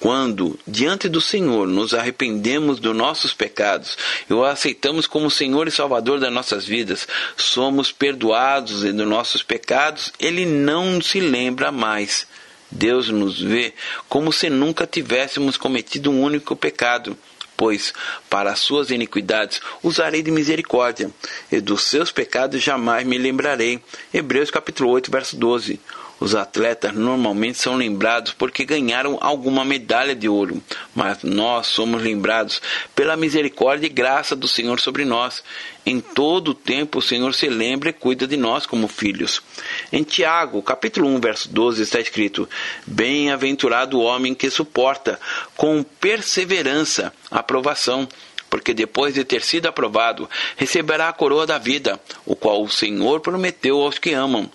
Quando, 0.00 0.58
diante 0.66 1.08
do 1.08 1.20
Senhor, 1.20 1.68
nos 1.68 1.92
arrependemos 1.92 2.80
dos 2.80 2.96
nossos 2.96 3.34
pecados 3.34 3.98
e 4.28 4.32
o 4.32 4.44
aceitamos 4.44 5.06
como 5.06 5.30
Senhor 5.30 5.68
e 5.68 5.70
Salvador 5.70 6.18
das 6.18 6.32
nossas 6.32 6.64
vidas, 6.66 7.06
somos 7.36 7.92
perdoados 7.92 8.82
e 8.82 8.92
dos 8.92 9.06
nossos 9.06 9.42
pecados, 9.42 10.10
Ele 10.18 10.46
não 10.46 11.00
se 11.02 11.20
lembra 11.20 11.70
mais. 11.70 12.26
Deus 12.70 13.08
nos 13.08 13.40
vê 13.40 13.74
como 14.08 14.32
se 14.32 14.48
nunca 14.48 14.86
tivéssemos 14.86 15.56
cometido 15.56 16.10
um 16.10 16.22
único 16.22 16.54
pecado, 16.54 17.16
pois 17.56 17.92
para 18.28 18.52
as 18.52 18.60
suas 18.60 18.90
iniquidades 18.90 19.60
usarei 19.82 20.22
de 20.22 20.30
misericórdia, 20.30 21.10
e 21.50 21.60
dos 21.60 21.82
seus 21.82 22.10
pecados 22.10 22.62
jamais 22.62 23.06
me 23.06 23.18
lembrarei. 23.18 23.80
Hebreus 24.14 24.50
capítulo 24.50 24.90
8, 24.90 25.10
verso 25.10 25.36
12. 25.36 25.80
Os 26.20 26.34
atletas 26.34 26.92
normalmente 26.92 27.56
são 27.56 27.76
lembrados 27.76 28.34
porque 28.34 28.66
ganharam 28.66 29.16
alguma 29.22 29.64
medalha 29.64 30.14
de 30.14 30.28
ouro, 30.28 30.62
mas 30.94 31.22
nós 31.22 31.66
somos 31.66 32.02
lembrados 32.02 32.60
pela 32.94 33.16
misericórdia 33.16 33.86
e 33.86 33.90
graça 33.90 34.36
do 34.36 34.46
Senhor 34.46 34.78
sobre 34.80 35.06
nós. 35.06 35.42
Em 35.84 35.98
todo 35.98 36.48
o 36.48 36.54
tempo 36.54 36.98
o 36.98 37.02
Senhor 37.02 37.34
se 37.34 37.48
lembra 37.48 37.88
e 37.88 37.94
cuida 37.94 38.26
de 38.26 38.36
nós 38.36 38.66
como 38.66 38.86
filhos. 38.86 39.42
Em 39.92 40.04
Tiago, 40.04 40.62
capítulo 40.62 41.08
1, 41.08 41.20
verso 41.20 41.48
12, 41.48 41.82
está 41.82 41.98
escrito: 41.98 42.48
Bem-aventurado 42.86 43.98
o 43.98 44.02
homem 44.02 44.34
que 44.34 44.48
suporta 44.48 45.18
com 45.56 45.82
perseverança 45.82 47.12
a 47.30 47.42
provação 47.42 48.08
porque 48.48 48.74
depois 48.74 49.14
de 49.14 49.24
ter 49.24 49.42
sido 49.42 49.66
aprovado, 49.66 50.28
receberá 50.56 51.08
a 51.08 51.12
coroa 51.12 51.46
da 51.46 51.56
vida, 51.56 52.00
o 52.26 52.34
qual 52.34 52.64
o 52.64 52.68
Senhor 52.68 53.20
prometeu 53.20 53.80
aos 53.80 53.96
que 53.96 54.12
amam 54.12 54.50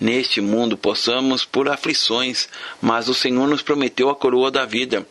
neste 0.00 0.40
mundo 0.40 0.76
possamos 0.76 1.44
por 1.44 1.68
aflições, 1.68 2.48
mas 2.80 3.08
o 3.08 3.14
Senhor 3.14 3.46
nos 3.48 3.62
prometeu 3.62 4.08
a 4.10 4.14
coroa 4.14 4.50
da 4.50 4.64
vida. 4.64 5.06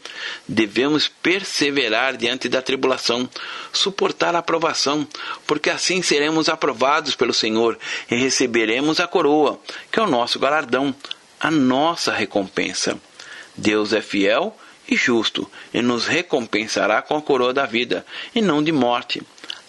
Devemos 0.47 1.07
perseverar 1.07 2.17
diante 2.17 2.47
da 2.47 2.61
tribulação, 2.61 3.29
suportar 3.71 4.35
a 4.35 4.39
aprovação, 4.39 5.07
porque 5.47 5.69
assim 5.69 6.01
seremos 6.01 6.49
aprovados 6.49 7.15
pelo 7.15 7.33
Senhor 7.33 7.77
e 8.09 8.15
receberemos 8.15 8.99
a 8.99 9.07
coroa, 9.07 9.59
que 9.91 9.99
é 9.99 10.03
o 10.03 10.09
nosso 10.09 10.39
galardão, 10.39 10.95
a 11.39 11.51
nossa 11.51 12.11
recompensa. 12.11 12.99
Deus 13.55 13.93
é 13.93 14.01
fiel 14.01 14.55
e 14.87 14.95
justo 14.95 15.49
e 15.73 15.81
nos 15.81 16.05
recompensará 16.05 17.01
com 17.01 17.15
a 17.15 17.21
coroa 17.21 17.53
da 17.53 17.65
vida 17.65 18.05
e 18.33 18.41
não 18.41 18.63
de 18.63 18.71
morte. 18.71 19.21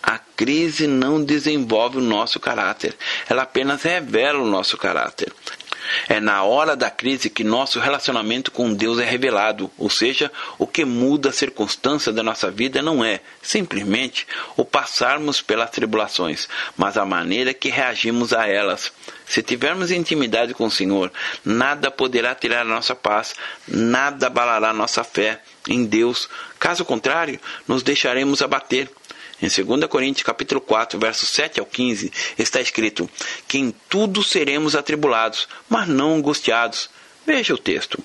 A 0.07 0.19
crise 0.19 0.87
não 0.87 1.23
desenvolve 1.23 1.99
o 1.99 2.01
nosso 2.01 2.39
caráter, 2.39 2.95
ela 3.29 3.43
apenas 3.43 3.83
revela 3.83 4.39
o 4.39 4.47
nosso 4.47 4.79
caráter. 4.79 5.33
É 6.09 6.21
na 6.21 6.43
hora 6.43 6.77
da 6.77 6.91
crise 6.91 7.31
que 7.31 7.45
nosso 7.45 7.79
relacionamento 7.79 8.51
com 8.51 8.73
Deus 8.73 8.99
é 8.99 9.05
revelado, 9.05 9.71
ou 9.77 9.91
seja, 9.91 10.31
o 10.59 10.67
que 10.67 10.85
muda 10.85 11.31
a 11.31 11.33
circunstância 11.33 12.13
da 12.13 12.23
nossa 12.23 12.51
vida 12.51 12.83
não 12.83 13.05
é 13.05 13.21
simplesmente 13.43 14.27
o 14.57 14.65
passarmos 14.65 15.41
pelas 15.41 15.71
tribulações, 15.71 16.49
mas 16.77 16.97
a 16.97 17.05
maneira 17.05 17.55
que 17.55 17.69
reagimos 17.69 18.33
a 18.33 18.47
elas. 18.47 18.93
Se 19.27 19.43
tivermos 19.43 19.91
intimidade 19.91 20.55
com 20.55 20.67
o 20.67 20.71
Senhor, 20.71 21.13
nada 21.45 21.91
poderá 21.91 22.35
tirar 22.35 22.61
a 22.61 22.65
nossa 22.65 22.95
paz, 22.95 23.35
nada 23.67 24.29
abalará 24.29 24.73
nossa 24.73 25.03
fé 25.03 25.41
em 25.69 25.85
Deus. 25.85 26.29
Caso 26.59 26.85
contrário, 26.85 27.41
nos 27.67 27.83
deixaremos 27.83 28.41
abater. 28.41 28.89
Em 29.41 29.49
2 29.49 29.87
Coríntios 29.89 30.25
capítulo 30.25 30.63
4, 30.63 30.99
versos 30.99 31.29
7 31.29 31.61
ao 31.61 31.67
15, 31.67 32.11
está 32.39 32.59
escrito 32.61 33.09
que 33.47 33.59
em 33.59 33.75
tudo 33.89 34.23
seremos 34.23 34.75
atribulados, 34.75 35.47
mas 35.69 35.87
não 35.87 36.15
angustiados. 36.15 36.89
Veja 37.27 37.53
o 37.53 37.59
texto. 37.59 38.03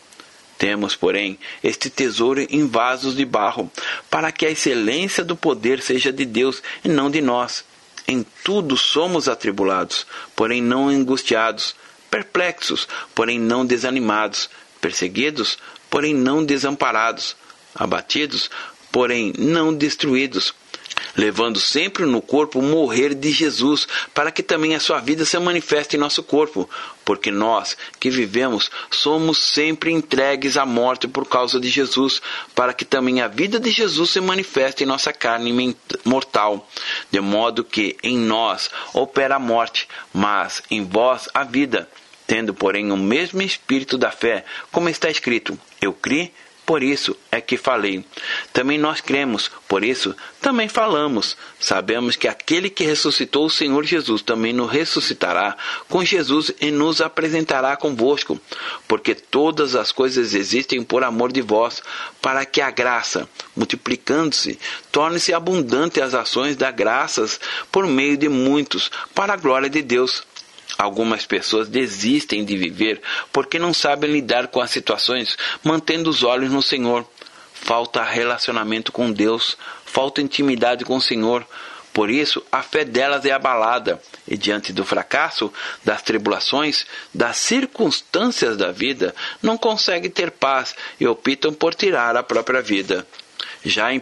Temos, 0.58 0.94
porém, 0.96 1.40
este 1.64 1.90
tesouro 1.90 2.46
em 2.50 2.68
vasos 2.68 3.16
de 3.16 3.24
barro, 3.26 3.72
para 4.10 4.32
que 4.32 4.46
a 4.46 4.52
excelência 4.52 5.24
do 5.24 5.36
poder 5.36 5.82
seja 5.82 6.12
de 6.12 6.26
Deus 6.26 6.62
e 6.84 6.90
não 6.90 7.10
de 7.10 7.22
nós. 7.22 7.64
Em 8.08 8.26
tudo 8.44 8.76
somos 8.76 9.30
atribulados, 9.30 10.06
porém 10.36 10.62
não 10.62 10.90
angustiados, 10.90 11.76
perplexos, 12.12 12.88
porém 13.16 13.40
não 13.40 13.66
desanimados, 13.66 14.50
perseguidos, 14.82 15.58
porém 15.90 16.14
não 16.14 16.44
desamparados, 16.44 17.36
abatidos, 17.74 18.50
porém 18.92 19.34
não 19.38 19.74
destruídos, 19.74 20.54
levando 21.16 21.60
sempre 21.60 22.06
no 22.06 22.22
corpo 22.22 22.60
o 22.60 22.64
morrer 22.64 23.14
de 23.14 23.32
Jesus, 23.32 23.88
para 24.14 24.32
que 24.32 24.44
também 24.44 24.76
a 24.76 24.80
sua 24.80 25.00
vida 25.00 25.26
se 25.26 25.38
manifeste 25.40 25.96
em 25.96 26.00
nosso 26.00 26.24
corpo, 26.24 26.70
porque 27.04 27.32
nós 27.32 27.78
que 28.00 28.10
vivemos 28.10 28.70
somos 28.90 29.38
sempre 29.38 29.92
entregues 29.92 30.58
à 30.58 30.66
morte 30.66 31.08
por 31.08 31.28
causa 31.28 31.60
de 31.60 31.70
Jesus, 31.70 32.22
para 32.56 32.74
que 32.74 32.86
também 32.86 33.22
a 33.22 33.28
vida 33.28 33.60
de 33.60 33.72
Jesus 33.72 34.12
se 34.12 34.22
manifeste 34.22 34.84
em 34.84 34.88
nossa 34.88 35.12
carne 35.12 35.76
mortal, 36.06 36.68
de 37.10 37.20
modo 37.20 37.64
que 37.64 37.98
em 38.04 38.18
nós 38.18 38.70
opera 38.94 39.36
a 39.36 39.40
morte, 39.40 39.88
mas 40.14 40.62
em 40.70 40.84
vós 40.84 41.28
a 41.34 41.44
vida. 41.44 41.90
Tendo, 42.28 42.54
porém, 42.54 42.92
o 42.94 42.98
mesmo 42.98 43.42
espírito 43.42 43.98
da 43.98 44.10
fé, 44.10 44.46
como 44.72 44.88
está 44.88 45.10
escrito: 45.10 45.60
Eu 45.82 45.92
criei 45.92 46.32
por 46.72 46.84
isso 46.84 47.18
é 47.30 47.42
que 47.42 47.58
falei. 47.58 48.02
Também 48.54 48.78
nós 48.78 49.02
cremos, 49.02 49.52
por 49.68 49.84
isso 49.84 50.16
também 50.40 50.70
falamos. 50.70 51.36
Sabemos 51.60 52.16
que 52.16 52.30
aquele 52.30 52.70
que 52.70 52.86
ressuscitou 52.86 53.48
o 53.48 53.50
Senhor 53.50 53.84
Jesus 53.84 54.22
também 54.22 54.54
nos 54.54 54.72
ressuscitará 54.72 55.58
com 55.90 56.02
Jesus 56.06 56.50
e 56.62 56.72
nos 56.72 57.02
apresentará 57.02 57.76
convosco, 57.76 58.40
porque 58.88 59.14
todas 59.14 59.76
as 59.76 59.92
coisas 59.92 60.34
existem 60.34 60.82
por 60.82 61.04
amor 61.04 61.34
de 61.34 61.42
vós, 61.42 61.84
para 62.22 62.46
que 62.46 62.62
a 62.62 62.72
graça, 62.72 63.28
multiplicando-se, 63.54 64.58
torne-se 64.94 65.34
abundante 65.34 66.00
as 66.00 66.14
ações 66.14 66.56
da 66.56 66.72
graças 66.72 67.38
por 67.70 67.86
meio 67.86 68.16
de 68.16 68.30
muitos, 68.30 68.90
para 69.14 69.34
a 69.34 69.36
glória 69.36 69.70
de 69.70 69.82
Deus. 69.82 70.24
Algumas 70.78 71.26
pessoas 71.26 71.68
desistem 71.68 72.44
de 72.44 72.58
viver 72.58 73.02
porque 73.32 73.60
não 73.60 73.74
sabem 73.74 74.12
lidar 74.12 74.48
com 74.48 74.62
as 74.62 74.72
situações, 74.72 75.38
mantendo 75.64 76.10
os 76.10 76.24
olhos 76.24 76.52
no 76.52 76.62
Senhor. 76.62 77.06
Falta 77.54 78.04
relacionamento 78.04 78.92
com 78.92 79.12
Deus, 79.12 79.56
falta 79.86 80.22
intimidade 80.22 80.84
com 80.84 80.96
o 80.96 81.02
Senhor. 81.02 81.46
Por 81.94 82.10
isso, 82.10 82.42
a 82.52 82.64
fé 82.64 82.86
delas 82.86 83.26
é 83.26 83.32
abalada, 83.32 84.02
e 84.26 84.38
diante 84.38 84.72
do 84.72 84.86
fracasso, 84.86 85.52
das 85.84 86.02
tribulações, 86.02 86.86
das 87.14 87.36
circunstâncias 87.38 88.56
da 88.56 88.72
vida, 88.72 89.14
não 89.42 89.58
conseguem 89.58 90.10
ter 90.10 90.32
paz 90.32 90.74
e 91.00 91.06
optam 91.06 91.54
por 91.54 91.76
tirar 91.76 92.16
a 92.16 92.24
própria 92.24 92.62
vida. 92.62 93.06
Já 93.64 93.94
em 93.94 93.98
1 93.98 94.02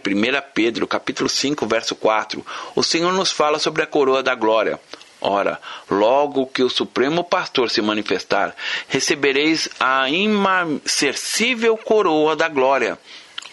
Pedro, 0.53 0.88
capítulo 0.88 1.27
5, 1.27 1.65
verso 1.65 1.95
4, 1.95 2.45
o 2.75 2.83
Senhor 2.83 3.11
nos 3.11 3.31
fala 3.31 3.59
sobre 3.59 3.81
a 3.81 3.88
coroa 3.88 4.23
da 4.23 4.35
glória. 4.35 4.79
Ora, 5.21 5.59
logo 5.89 6.47
que 6.47 6.63
o 6.63 6.69
Supremo 6.69 7.23
Pastor 7.23 7.69
se 7.69 7.81
manifestar, 7.81 8.55
recebereis 8.88 9.67
a 9.79 10.09
imarcessível 10.09 11.75
coroa 11.75 12.35
da 12.35 12.47
glória. 12.47 12.97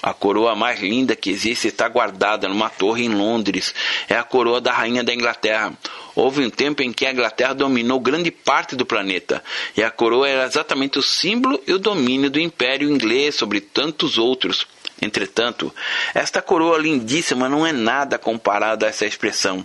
A 0.01 0.15
coroa 0.15 0.55
mais 0.55 0.81
linda 0.81 1.17
que 1.17 1.31
existe 1.31 1.67
está 1.67 1.89
guardada 1.89 2.47
numa 2.47 2.71
torre 2.71 3.05
em 3.05 3.09
Londres. 3.09 3.75
É 4.09 4.15
a 4.15 4.23
coroa 4.23 4.61
da 4.61 4.73
Rainha 4.73 5.03
da 5.03 5.13
Inglaterra. 5.13 5.73
Houve 6.15 6.45
um 6.45 6.51
tempo 6.51 6.83
em 6.83 6.93
que 6.93 7.05
a 7.05 7.11
Inglaterra 7.11 7.55
dominou 7.55 7.99
grande 7.99 8.31
parte 8.31 8.77
do 8.77 8.87
planeta, 8.87 9.43
e 9.77 9.83
a 9.83 9.91
coroa 9.91 10.29
era 10.29 10.47
exatamente 10.47 10.99
o 10.99 11.03
símbolo 11.03 11.61
e 11.67 11.73
o 11.73 11.79
domínio 11.79 12.31
do 12.31 12.39
Império 12.39 12.89
Inglês 12.89 13.35
sobre 13.35 13.61
tantos 13.61 14.17
outros. 14.17 14.67
Entretanto, 15.03 15.75
esta 16.15 16.41
coroa 16.41 16.79
lindíssima 16.79 17.49
não 17.49 17.67
é 17.67 17.73
nada 17.73 18.17
comparada 18.17 18.87
a 18.87 18.89
essa 18.89 19.05
expressão 19.05 19.65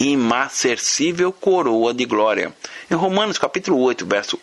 imarcessível 0.00 1.30
coroa 1.30 1.92
de 1.92 2.06
glória. 2.06 2.54
Em 2.90 2.94
Romanos 2.94 3.36
capítulo 3.36 3.78
8, 3.78 4.06
verso 4.06 4.40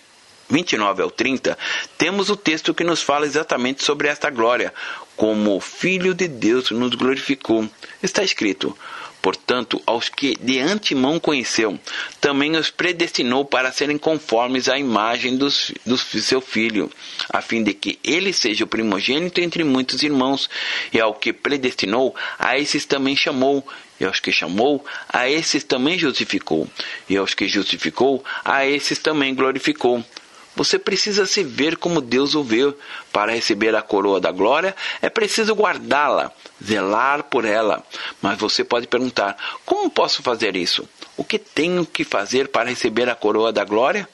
29 0.49 1.01
ao 1.01 1.11
30, 1.11 1.57
temos 1.97 2.29
o 2.29 2.37
texto 2.37 2.73
que 2.73 2.83
nos 2.83 3.01
fala 3.01 3.25
exatamente 3.25 3.83
sobre 3.83 4.07
esta 4.07 4.29
glória, 4.29 4.73
como 5.17 5.57
o 5.57 5.59
Filho 5.59 6.13
de 6.13 6.27
Deus 6.27 6.69
nos 6.69 6.93
glorificou. 6.93 7.67
Está 8.01 8.23
escrito: 8.23 8.77
Portanto, 9.21 9.81
aos 9.85 10.09
que 10.09 10.37
de 10.39 10.59
antemão 10.59 11.19
conheceu, 11.19 11.77
também 12.21 12.55
os 12.55 12.69
predestinou 12.69 13.43
para 13.43 13.71
serem 13.71 13.97
conformes 13.97 14.69
à 14.69 14.77
imagem 14.77 15.35
do 15.37 15.49
seu 15.51 16.39
filho, 16.39 16.89
a 17.29 17.41
fim 17.41 17.63
de 17.63 17.73
que 17.73 17.99
ele 18.03 18.31
seja 18.31 18.63
o 18.63 18.67
primogênito 18.67 19.41
entre 19.41 19.63
muitos 19.63 20.03
irmãos. 20.03 20.49
E 20.93 20.99
ao 20.99 21.13
que 21.13 21.33
predestinou, 21.33 22.15
a 22.37 22.57
esses 22.57 22.85
também 22.85 23.15
chamou. 23.15 23.67
E 23.99 24.05
aos 24.05 24.19
que 24.19 24.31
chamou, 24.31 24.85
a 25.09 25.27
esses 25.27 25.63
também 25.63 25.97
justificou. 25.97 26.69
E 27.09 27.17
aos 27.17 27.33
que 27.33 27.47
justificou, 27.47 28.23
a 28.45 28.65
esses 28.65 28.99
também 28.99 29.33
glorificou. 29.33 30.05
Você 30.57 30.79
precisa 30.79 31.27
se 31.27 31.43
ver 31.43 31.77
como 31.77 32.01
Deus 32.01 32.33
o 32.33 32.43
vê. 32.43 32.73
Para 33.13 33.31
receber 33.31 33.75
a 33.75 33.81
coroa 33.81 34.19
da 34.19 34.31
glória, 34.31 34.75
é 35.01 35.09
preciso 35.09 35.53
guardá-la, 35.53 36.31
zelar 36.63 37.23
por 37.23 37.45
ela. 37.45 37.83
Mas 38.21 38.39
você 38.39 38.63
pode 38.63 38.87
perguntar: 38.87 39.37
como 39.63 39.89
posso 39.89 40.23
fazer 40.23 40.55
isso? 40.55 40.89
O 41.15 41.23
que 41.23 41.37
tenho 41.37 41.85
que 41.85 42.03
fazer 42.03 42.47
para 42.47 42.69
receber 42.69 43.07
a 43.07 43.15
coroa 43.15 43.53
da 43.53 43.63
glória? 43.63 44.09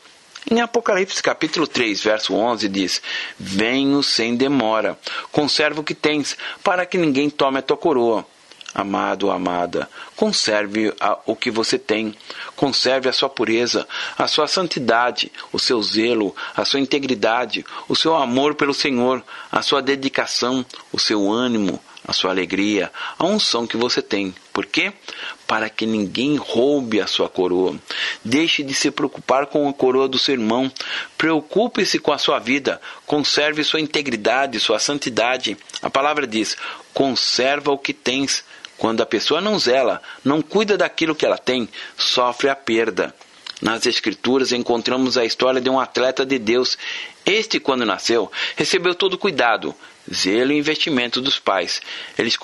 Em 0.52 0.60
Apocalipse 0.60 1.24
capítulo 1.24 1.66
3, 1.66 2.04
verso 2.04 2.36
11 2.36 2.68
diz: 2.68 3.02
Venho 3.40 4.04
sem 4.04 4.36
demora, 4.36 5.00
conserva 5.32 5.80
o 5.80 5.84
que 5.84 5.96
tens, 5.96 6.38
para 6.62 6.86
que 6.86 6.98
ninguém 6.98 7.30
tome 7.30 7.60
a 7.60 7.62
tua 7.62 7.78
coroa. 7.78 8.26
Amado, 8.76 9.30
amada, 9.30 9.88
conserve 10.16 10.92
a, 11.00 11.20
o 11.28 11.36
que 11.36 11.52
você 11.52 11.78
tem, 11.78 12.16
conserve 12.56 13.08
a 13.08 13.14
sua 13.14 13.30
pureza, 13.30 13.88
a 14.18 14.28
sua 14.28 14.48
santidade, 14.48 15.32
o 15.52 15.60
seu 15.60 15.82
zelo, 15.84 16.36
a 16.56 16.66
sua 16.66 16.80
integridade, 16.80 17.64
o 17.88 17.96
seu 17.96 18.16
amor 18.16 18.56
pelo 18.56 18.74
Senhor, 18.74 19.24
a 19.52 19.62
sua 19.62 19.80
dedicação, 19.80 20.66
o 20.92 21.00
seu 21.00 21.32
ânimo, 21.32 21.80
a 22.06 22.12
sua 22.12 22.32
alegria, 22.32 22.92
a 23.18 23.26
unção 23.26 23.66
que 23.66 23.78
você 23.78 24.02
tem. 24.02 24.34
Por 24.52 24.66
quê? 24.66 24.92
Para 25.48 25.70
que 25.70 25.86
ninguém 25.86 26.36
roube 26.36 27.00
a 27.00 27.08
sua 27.08 27.30
coroa. 27.30 27.76
Deixe 28.24 28.62
de 28.62 28.74
se 28.74 28.92
preocupar 28.92 29.48
com 29.48 29.68
a 29.70 29.74
coroa 29.74 30.08
do 30.08 30.20
seu 30.20 30.34
irmão. 30.34 30.72
Preocupe-se 31.18 32.00
com 32.00 32.12
a 32.12 32.18
sua 32.18 32.40
vida. 32.40 32.82
Conserve 33.06 33.64
sua 33.64 33.80
integridade, 33.80 34.60
sua 34.60 34.80
santidade. 34.80 35.58
A 35.82 35.90
palavra 35.90 36.28
diz: 36.28 36.58
conserva 36.94 37.72
o 37.72 37.78
que 37.78 37.94
tens 37.94 38.44
quando 38.84 39.00
a 39.00 39.06
pessoa 39.06 39.40
não 39.40 39.58
zela, 39.58 40.02
não 40.26 40.42
cuida 40.42 40.78
daquilo 40.78 41.16
que 41.16 41.26
ela 41.26 41.38
tem, 41.38 41.70
sofre 41.98 42.50
a 42.50 42.56
perda. 42.56 43.16
Nas 43.62 43.86
Escrituras 43.86 44.52
encontramos 44.52 45.18
a 45.18 45.24
história 45.24 45.62
de 45.62 45.70
um 45.70 45.80
atleta 45.80 46.26
de 46.26 46.38
Deus. 46.38 46.78
Este, 47.26 47.62
quando 47.62 47.86
nasceu, 47.86 48.30
recebeu 48.58 48.94
todo 48.94 49.18
cuidado, 49.18 49.74
zelo 50.14 50.52
e 50.52 50.58
investimento 50.58 51.20
dos 51.20 51.40
pais. 51.40 51.82
Eles 52.18 52.38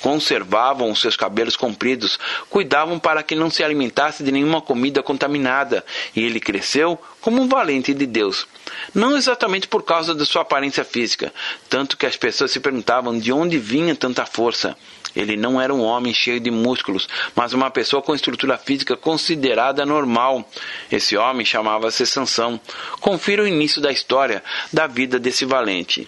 conservavam 0.00 0.90
os 0.90 1.00
seus 1.00 1.16
cabelos 1.16 1.56
compridos, 1.56 2.18
cuidavam 2.48 2.98
para 2.98 3.22
que 3.22 3.34
não 3.34 3.50
se 3.50 3.62
alimentasse 3.62 4.22
de 4.22 4.32
nenhuma 4.32 4.60
comida 4.60 5.02
contaminada, 5.02 5.84
e 6.14 6.22
ele 6.22 6.40
cresceu 6.40 6.98
como 7.20 7.42
um 7.42 7.48
valente 7.48 7.92
de 7.92 8.06
Deus. 8.06 8.46
Não 8.94 9.16
exatamente 9.16 9.66
por 9.68 9.82
causa 9.82 10.14
da 10.14 10.24
sua 10.24 10.42
aparência 10.42 10.84
física, 10.84 11.32
tanto 11.68 11.96
que 11.96 12.06
as 12.06 12.16
pessoas 12.16 12.50
se 12.50 12.60
perguntavam 12.60 13.18
de 13.18 13.32
onde 13.32 13.58
vinha 13.58 13.94
tanta 13.94 14.24
força. 14.24 14.76
Ele 15.16 15.34
não 15.34 15.58
era 15.58 15.72
um 15.72 15.82
homem 15.82 16.12
cheio 16.12 16.38
de 16.38 16.50
músculos, 16.50 17.08
mas 17.34 17.54
uma 17.54 17.70
pessoa 17.70 18.02
com 18.02 18.14
estrutura 18.14 18.58
física 18.58 18.96
considerada 18.96 19.86
normal. 19.86 20.46
Esse 20.92 21.16
homem 21.16 21.46
chamava-se 21.46 22.06
Sansão. 22.06 22.60
Confira 23.00 23.42
o 23.42 23.48
início 23.48 23.80
da 23.80 23.90
história 23.90 24.44
da 24.70 24.86
vida 24.86 25.18
desse 25.18 25.46
valente 25.46 26.06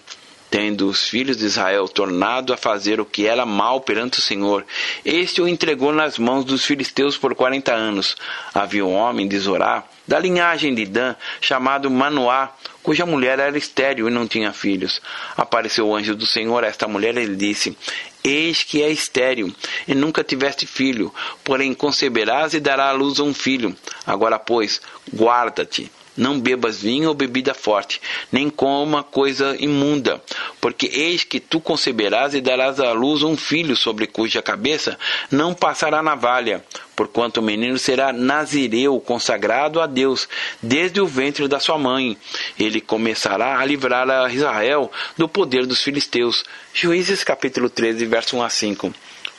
tendo 0.49 0.87
os 0.87 1.07
filhos 1.07 1.37
de 1.37 1.45
Israel 1.45 1.87
tornado 1.87 2.51
a 2.51 2.57
fazer 2.57 2.99
o 2.99 3.05
que 3.05 3.27
era 3.27 3.45
mal 3.45 3.81
perante 3.81 4.19
o 4.19 4.21
Senhor, 4.21 4.65
este 5.05 5.41
o 5.41 5.47
entregou 5.47 5.93
nas 5.93 6.17
mãos 6.17 6.43
dos 6.43 6.65
filisteus 6.65 7.17
por 7.17 7.35
quarenta 7.35 7.73
anos. 7.73 8.15
Havia 8.53 8.85
um 8.85 8.93
homem 8.93 9.27
de 9.27 9.37
Zorá, 9.37 9.83
da 10.07 10.17
linhagem 10.17 10.73
de 10.73 10.85
Dan, 10.85 11.15
chamado 11.39 11.89
Manoá, 11.89 12.51
cuja 12.81 13.05
mulher 13.05 13.37
era 13.37 13.57
estéril 13.57 14.07
e 14.07 14.11
não 14.11 14.27
tinha 14.27 14.51
filhos. 14.51 14.99
Apareceu 15.37 15.87
o 15.87 15.95
anjo 15.95 16.15
do 16.15 16.25
Senhor 16.25 16.63
a 16.63 16.67
esta 16.67 16.87
mulher 16.87 17.15
e 17.17 17.25
lhe 17.25 17.35
disse: 17.35 17.77
Eis 18.23 18.63
que 18.63 18.81
é 18.81 18.89
estéril, 18.89 19.53
e 19.87 19.93
nunca 19.93 20.23
tiveste 20.23 20.65
filho, 20.65 21.13
porém 21.43 21.73
conceberás 21.75 22.53
e 22.53 22.59
dará 22.59 22.89
à 22.89 22.91
luz 22.91 23.19
um 23.19 23.33
filho. 23.33 23.75
Agora, 24.05 24.39
pois, 24.39 24.81
guarda-te, 25.13 25.91
não 26.19 26.39
bebas 26.39 26.81
vinho 26.81 27.07
ou 27.07 27.15
bebida 27.15 27.53
forte, 27.53 27.99
nem 28.31 28.49
coma 28.49 29.01
coisa 29.01 29.55
imunda, 29.57 30.21
porque 30.61 30.87
eis 30.93 31.23
que 31.23 31.39
tu 31.39 31.59
conceberás 31.59 32.35
e 32.35 32.41
darás 32.41 32.79
à 32.79 32.91
luz 32.91 33.23
um 33.23 33.37
filho 33.37 33.75
sobre 33.75 34.05
cuja 34.05 34.41
cabeça 34.41 34.99
não 35.31 35.53
passará 35.53 36.03
navalha, 36.03 36.63
porquanto 36.95 37.39
o 37.39 37.43
menino 37.43 37.79
será 37.79 38.11
nazireu, 38.11 38.99
consagrado 38.99 39.79
a 39.79 39.87
Deus, 39.87 40.27
desde 40.61 40.99
o 40.99 41.07
ventre 41.07 41.47
da 41.47 41.59
sua 41.59 41.77
mãe. 41.77 42.17
Ele 42.59 42.81
começará 42.81 43.57
a 43.57 43.65
livrar 43.65 44.09
a 44.09 44.29
Israel 44.29 44.91
do 45.17 45.27
poder 45.27 45.65
dos 45.65 45.81
filisteus. 45.81 46.43
Juízes 46.73 47.23
capítulo 47.23 47.69
13, 47.69 48.05
verso 48.05 48.35
1 48.35 48.43
a 48.43 48.49
5. 48.49 48.93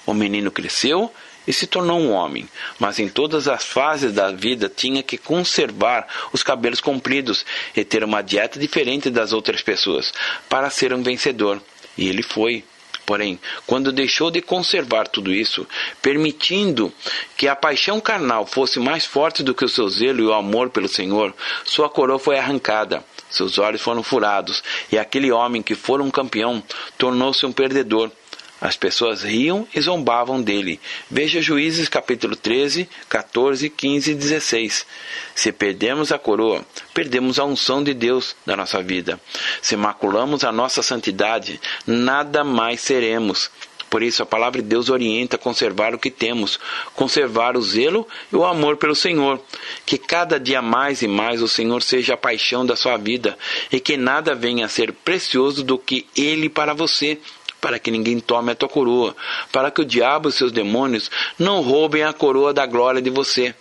O 0.06 0.14
menino 0.14 0.50
cresceu 0.50 1.12
e 1.46 1.52
se 1.52 1.66
tornou 1.66 1.98
um 1.98 2.12
homem, 2.12 2.48
mas 2.78 2.98
em 2.98 3.08
todas 3.08 3.48
as 3.48 3.64
fases 3.64 4.12
da 4.12 4.30
vida 4.30 4.68
tinha 4.68 5.02
que 5.02 5.18
conservar 5.18 6.06
os 6.32 6.42
cabelos 6.42 6.80
compridos 6.80 7.44
e 7.74 7.84
ter 7.84 8.04
uma 8.04 8.22
dieta 8.22 8.58
diferente 8.58 9.10
das 9.10 9.32
outras 9.32 9.62
pessoas 9.62 10.12
para 10.48 10.70
ser 10.70 10.92
um 10.92 11.02
vencedor. 11.02 11.60
E 11.96 12.08
ele 12.08 12.22
foi. 12.22 12.64
Porém, 13.04 13.40
quando 13.66 13.90
deixou 13.90 14.30
de 14.30 14.40
conservar 14.40 15.08
tudo 15.08 15.32
isso, 15.32 15.66
permitindo 16.00 16.92
que 17.36 17.48
a 17.48 17.56
paixão 17.56 18.00
carnal 18.00 18.46
fosse 18.46 18.78
mais 18.78 19.04
forte 19.04 19.42
do 19.42 19.52
que 19.52 19.64
o 19.64 19.68
seu 19.68 19.88
zelo 19.88 20.20
e 20.20 20.26
o 20.26 20.32
amor 20.32 20.70
pelo 20.70 20.86
Senhor, 20.86 21.34
sua 21.64 21.88
coroa 21.88 22.20
foi 22.20 22.38
arrancada, 22.38 23.02
seus 23.28 23.58
olhos 23.58 23.80
foram 23.80 24.04
furados, 24.04 24.62
e 24.92 24.98
aquele 24.98 25.32
homem 25.32 25.60
que 25.60 25.74
fora 25.74 26.04
um 26.04 26.10
campeão 26.10 26.62
tornou-se 26.96 27.44
um 27.44 27.50
perdedor 27.50 28.12
as 28.60 28.76
pessoas 28.76 29.22
riam 29.22 29.66
e 29.74 29.80
zombavam 29.80 30.42
dele. 30.42 30.78
Veja 31.10 31.40
Juízes 31.40 31.88
capítulo 31.88 32.36
13, 32.36 32.88
14, 33.08 33.70
15 33.70 34.10
e 34.10 34.14
16. 34.14 34.86
Se 35.34 35.50
perdemos 35.50 36.12
a 36.12 36.18
coroa, 36.18 36.64
perdemos 36.92 37.38
a 37.38 37.44
unção 37.44 37.82
de 37.82 37.94
Deus 37.94 38.36
da 38.44 38.56
nossa 38.56 38.82
vida. 38.82 39.18
Se 39.62 39.76
maculamos 39.76 40.44
a 40.44 40.52
nossa 40.52 40.82
santidade, 40.82 41.60
nada 41.86 42.44
mais 42.44 42.80
seremos. 42.80 43.50
Por 43.90 44.04
isso, 44.04 44.22
a 44.22 44.26
palavra 44.26 44.62
de 44.62 44.68
Deus 44.68 44.88
orienta 44.88 45.34
a 45.34 45.38
conservar 45.38 45.92
o 45.92 45.98
que 45.98 46.12
temos, 46.12 46.60
conservar 46.94 47.56
o 47.56 47.62
zelo 47.62 48.06
e 48.32 48.36
o 48.36 48.44
amor 48.44 48.76
pelo 48.76 48.94
Senhor. 48.94 49.42
Que 49.84 49.98
cada 49.98 50.38
dia 50.38 50.62
mais 50.62 51.02
e 51.02 51.08
mais 51.08 51.42
o 51.42 51.48
Senhor 51.48 51.82
seja 51.82 52.14
a 52.14 52.16
paixão 52.16 52.64
da 52.64 52.76
sua 52.76 52.96
vida 52.96 53.36
e 53.72 53.80
que 53.80 53.96
nada 53.96 54.32
venha 54.32 54.66
a 54.66 54.68
ser 54.68 54.92
precioso 54.92 55.64
do 55.64 55.76
que 55.76 56.06
Ele 56.16 56.48
para 56.48 56.72
você 56.72 57.18
para 57.60 57.78
que 57.78 57.90
ninguém 57.90 58.18
tome 58.18 58.52
a 58.52 58.54
tua 58.54 58.68
coroa, 58.68 59.14
para 59.52 59.70
que 59.70 59.82
o 59.82 59.84
diabo 59.84 60.28
e 60.28 60.32
seus 60.32 60.52
demônios 60.52 61.10
não 61.38 61.60
roubem 61.62 62.02
a 62.02 62.12
coroa 62.12 62.52
da 62.52 62.66
glória 62.66 63.02
de 63.02 63.10
você. 63.10 63.54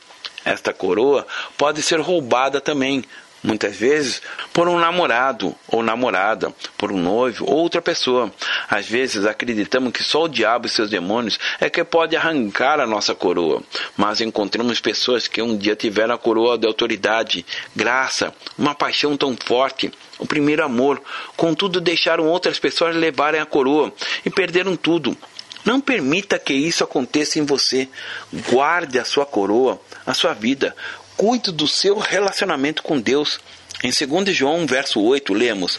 Esta 0.46 0.74
coroa 0.74 1.28
pode 1.58 1.82
ser 1.82 2.00
roubada 2.00 2.62
também, 2.62 3.04
muitas 3.44 3.76
vezes 3.76 4.22
por 4.54 4.68
um 4.68 4.80
namorado 4.80 5.56
ou 5.68 5.82
namorada, 5.82 6.54
por 6.78 6.92
um 6.92 6.98
noivo 6.98 7.46
ou 7.46 7.58
outra 7.58 7.82
pessoa. 7.82 8.32
Às 8.70 8.88
vezes 8.88 9.26
acreditamos 9.26 9.92
que 9.92 10.04
só 10.04 10.24
o 10.24 10.30
diabo 10.30 10.68
e 10.68 10.70
seus 10.70 10.90
demônios 10.90 11.40
é 11.60 11.70
que 11.70 11.84
pode 11.84 12.16
arrancar 12.16 12.80
a 12.80 12.88
nossa 12.88 13.16
coroa, 13.16 13.62
mas 13.98 14.22
encontramos 14.22 14.80
pessoas 14.80 15.28
que 15.28 15.42
um 15.42 15.58
dia 15.58 15.76
tiveram 15.76 16.16
a 16.16 16.18
coroa 16.18 16.58
de 16.58 16.68
autoridade, 16.68 17.46
graça, 17.76 18.34
uma 18.58 18.76
paixão 18.76 19.16
tão 19.16 19.36
forte, 19.36 19.92
o 20.18 20.26
primeiro 20.26 20.64
amor, 20.64 21.02
contudo 21.38 21.80
deixaram 21.80 22.28
outras 22.28 22.60
pessoas 22.60 22.96
levarem 22.96 23.40
a 23.40 23.46
coroa 23.46 23.94
e 24.26 24.30
perderam 24.30 24.76
tudo. 24.76 25.18
Não 25.66 25.82
permita 25.82 26.40
que 26.40 26.54
isso 26.54 26.84
aconteça 26.84 27.38
em 27.38 27.46
você. 27.46 27.88
Guarde 28.50 28.98
a 28.98 29.06
sua 29.06 29.26
coroa, 29.26 29.80
a 30.06 30.14
sua 30.14 30.34
vida. 30.34 30.76
Cuide 31.20 31.52
do 31.52 31.68
seu 31.68 32.00
relacionamento 32.00 32.82
com 32.82 32.98
Deus. 32.98 33.42
Em 33.84 33.92
2 33.92 34.34
João, 34.34 34.66
verso 34.66 35.02
8, 35.02 35.34
lemos: 35.34 35.78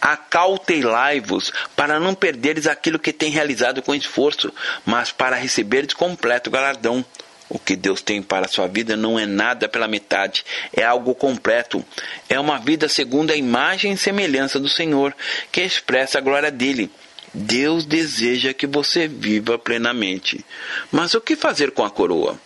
Acautelai-vos 0.00 1.52
para 1.76 2.00
não 2.00 2.14
perderes 2.14 2.66
aquilo 2.66 2.98
que 2.98 3.12
tem 3.12 3.30
realizado 3.30 3.82
com 3.82 3.94
esforço, 3.94 4.50
mas 4.86 5.12
para 5.12 5.36
receberes 5.36 5.92
completo 5.92 6.50
galardão. 6.50 7.04
O 7.50 7.58
que 7.58 7.76
Deus 7.76 8.00
tem 8.00 8.22
para 8.22 8.46
a 8.46 8.48
sua 8.48 8.66
vida 8.66 8.96
não 8.96 9.18
é 9.18 9.26
nada 9.26 9.68
pela 9.68 9.86
metade, 9.86 10.42
é 10.72 10.84
algo 10.84 11.14
completo. 11.14 11.84
É 12.26 12.40
uma 12.40 12.58
vida 12.58 12.88
segundo 12.88 13.30
a 13.30 13.36
imagem 13.36 13.92
e 13.92 13.98
semelhança 13.98 14.58
do 14.58 14.70
Senhor, 14.70 15.14
que 15.52 15.60
expressa 15.60 16.16
a 16.16 16.22
glória 16.22 16.50
dele. 16.50 16.90
Deus 17.34 17.84
deseja 17.84 18.54
que 18.54 18.66
você 18.66 19.06
viva 19.06 19.58
plenamente. 19.58 20.42
Mas 20.90 21.12
o 21.12 21.20
que 21.20 21.36
fazer 21.36 21.72
com 21.72 21.84
a 21.84 21.90
coroa? 21.90 22.40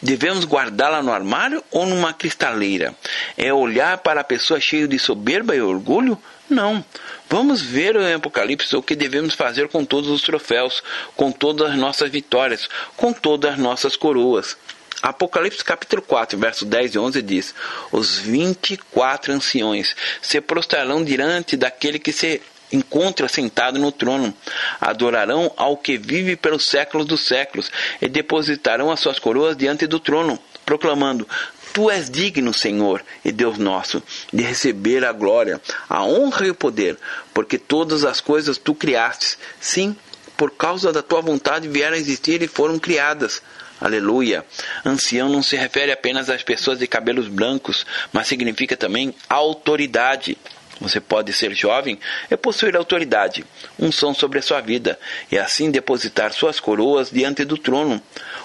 Devemos 0.00 0.44
guardá-la 0.44 1.02
no 1.02 1.12
armário 1.12 1.62
ou 1.70 1.86
numa 1.86 2.12
cristaleira? 2.12 2.94
É 3.36 3.52
olhar 3.52 3.98
para 3.98 4.20
a 4.20 4.24
pessoa 4.24 4.60
cheia 4.60 4.86
de 4.86 4.98
soberba 4.98 5.54
e 5.54 5.60
orgulho? 5.60 6.20
Não. 6.48 6.84
Vamos 7.28 7.60
ver 7.60 7.96
em 7.96 8.14
Apocalipse 8.14 8.76
o 8.76 8.82
que 8.82 8.94
devemos 8.94 9.34
fazer 9.34 9.68
com 9.68 9.84
todos 9.84 10.08
os 10.08 10.22
troféus, 10.22 10.82
com 11.16 11.32
todas 11.32 11.72
as 11.72 11.76
nossas 11.76 12.10
vitórias, 12.10 12.68
com 12.96 13.12
todas 13.12 13.52
as 13.52 13.58
nossas 13.58 13.96
coroas. 13.96 14.56
Apocalipse 15.02 15.62
capítulo 15.62 16.02
4, 16.02 16.38
verso 16.38 16.64
10 16.64 16.94
e 16.94 16.98
11 16.98 17.22
diz: 17.22 17.54
Os 17.92 18.16
vinte 18.16 18.74
e 18.74 18.76
quatro 18.76 19.32
anciões 19.32 19.94
se 20.22 20.40
prostrarão 20.40 21.04
diante 21.04 21.56
daquele 21.56 21.98
que 21.98 22.12
se 22.12 22.40
encontra 22.72 23.28
sentado 23.28 23.78
no 23.78 23.92
trono. 23.92 24.34
Adorarão 24.80 25.52
ao 25.56 25.76
que 25.76 25.96
vive 25.96 26.36
pelos 26.36 26.66
séculos 26.66 27.06
dos 27.06 27.22
séculos 27.22 27.70
e 28.00 28.08
depositarão 28.08 28.90
as 28.90 29.00
suas 29.00 29.18
coroas 29.18 29.56
diante 29.56 29.86
do 29.86 30.00
trono, 30.00 30.38
proclamando: 30.64 31.28
Tu 31.72 31.90
és 31.90 32.08
digno, 32.08 32.54
Senhor 32.54 33.04
e 33.24 33.30
Deus 33.30 33.58
nosso, 33.58 34.02
de 34.32 34.42
receber 34.42 35.04
a 35.04 35.12
glória, 35.12 35.60
a 35.88 36.02
honra 36.02 36.46
e 36.46 36.50
o 36.50 36.54
poder, 36.54 36.98
porque 37.34 37.58
todas 37.58 38.04
as 38.04 38.20
coisas 38.20 38.56
tu 38.56 38.74
criastes. 38.74 39.38
Sim, 39.60 39.94
por 40.36 40.50
causa 40.50 40.92
da 40.92 41.02
tua 41.02 41.20
vontade 41.20 41.68
vieram 41.68 41.94
a 41.96 41.98
existir 41.98 42.42
e 42.42 42.48
foram 42.48 42.78
criadas. 42.78 43.42
Aleluia. 43.78 44.44
Ancião 44.84 45.28
não 45.28 45.42
se 45.42 45.54
refere 45.54 45.92
apenas 45.92 46.30
às 46.30 46.42
pessoas 46.42 46.78
de 46.78 46.86
cabelos 46.86 47.28
brancos, 47.28 47.84
mas 48.10 48.26
significa 48.26 48.74
também 48.74 49.14
autoridade. 49.28 50.38
Você 50.80 51.00
pode 51.00 51.32
ser 51.32 51.54
jovem 51.54 51.98
e 52.30 52.36
possuir 52.36 52.76
autoridade, 52.76 53.44
unção 53.78 54.12
sobre 54.12 54.38
a 54.38 54.42
sua 54.42 54.60
vida, 54.60 54.98
e 55.30 55.38
assim 55.38 55.70
depositar 55.70 56.32
suas 56.32 56.60
coroas 56.60 57.10
diante 57.10 57.44
do 57.44 57.56
trono. 57.56 58.00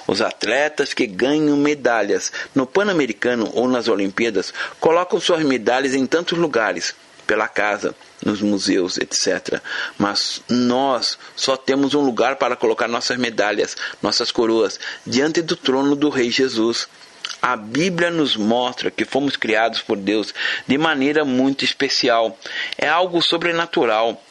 Os 0.07 0.21
atletas 0.21 0.93
que 0.93 1.05
ganham 1.05 1.57
medalhas 1.57 2.31
no 2.55 2.65
Pan-Americano 2.65 3.51
ou 3.53 3.67
nas 3.67 3.87
Olimpíadas 3.87 4.53
colocam 4.79 5.19
suas 5.19 5.43
medalhas 5.43 5.93
em 5.93 6.05
tantos 6.05 6.37
lugares, 6.37 6.95
pela 7.27 7.47
casa, 7.47 7.95
nos 8.25 8.41
museus, 8.41 8.97
etc. 8.97 9.61
Mas 9.97 10.41
nós 10.49 11.17
só 11.35 11.55
temos 11.55 11.93
um 11.93 12.01
lugar 12.01 12.35
para 12.35 12.55
colocar 12.55 12.87
nossas 12.87 13.17
medalhas, 13.17 13.75
nossas 14.01 14.31
coroas, 14.31 14.79
diante 15.05 15.41
do 15.41 15.55
trono 15.55 15.95
do 15.95 16.09
Rei 16.09 16.29
Jesus. 16.29 16.87
A 17.41 17.55
Bíblia 17.55 18.11
nos 18.11 18.37
mostra 18.37 18.91
que 18.91 19.03
fomos 19.03 19.35
criados 19.35 19.81
por 19.81 19.97
Deus 19.97 20.31
de 20.67 20.77
maneira 20.77 21.25
muito 21.25 21.65
especial. 21.65 22.37
É 22.77 22.87
algo 22.87 23.19
sobrenatural. 23.19 24.21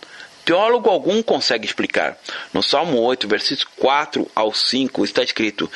Teólogo 0.44 0.88
algum 0.88 1.20
consegue 1.20 1.66
explicar. 1.66 2.16
No 2.52 2.62
Salmo 2.62 3.00
8, 3.00 3.26
versículos 3.26 3.68
4 3.76 4.30
ao 4.34 4.54
5, 4.54 5.04
está 5.04 5.24
escrito: 5.24 5.68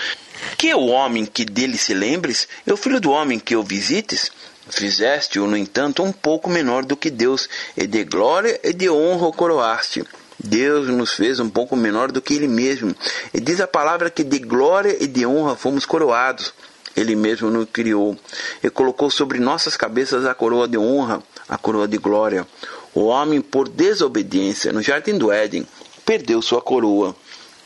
Que 0.57 0.73
o 0.75 0.87
homem 0.87 1.27
que 1.27 1.45
dele 1.45 1.77
se 1.77 1.93
lembres, 1.93 2.49
e 2.65 2.73
o 2.73 2.77
filho 2.77 3.01
do 3.01 3.11
homem 3.11 3.41
que 3.41 3.57
o 3.57 3.63
visites? 3.65 4.31
Fizeste-o, 4.71 5.47
no 5.47 5.57
entanto, 5.57 6.03
um 6.03 6.13
pouco 6.13 6.49
menor 6.49 6.85
do 6.85 6.97
que 6.97 7.11
Deus, 7.11 7.49
e 7.77 7.87
de 7.87 8.05
glória 8.05 8.61
e 8.63 8.73
de 8.73 8.89
honra 8.89 9.27
o 9.27 9.33
coroaste. 9.33 10.05
Deus 10.39 10.89
nos 10.89 11.15
fez 11.15 11.41
um 11.41 11.51
pouco 11.51 11.77
menor 11.77 12.13
do 12.13 12.23
que 12.23 12.35
Ele 12.35 12.49
mesmo. 12.49 12.95
E 13.33 13.41
diz 13.41 13.61
a 13.61 13.67
palavra 13.67 14.09
que 14.11 14.23
de 14.23 14.39
glória 14.39 14.97
e 15.01 15.07
de 15.07 15.27
honra 15.27 15.57
fomos 15.57 15.85
coroados. 15.85 16.55
Ele 16.97 17.17
mesmo 17.17 17.51
nos 17.51 17.69
criou 17.73 18.17
e 18.63 18.71
colocou 18.71 19.11
sobre 19.11 19.39
nossas 19.39 19.77
cabeças 19.77 20.25
a 20.25 20.35
coroa 20.35 20.69
de 20.69 20.79
honra, 20.79 21.23
a 21.49 21.59
coroa 21.59 21.89
de 21.89 21.99
glória. 21.99 22.47
O 22.95 23.07
homem, 23.07 23.41
por 23.41 23.69
desobediência 23.69 24.73
no 24.73 24.81
jardim 24.81 25.19
do 25.19 25.33
Éden, 25.33 25.67
perdeu 26.05 26.41
sua 26.41 26.63
coroa. 26.63 27.15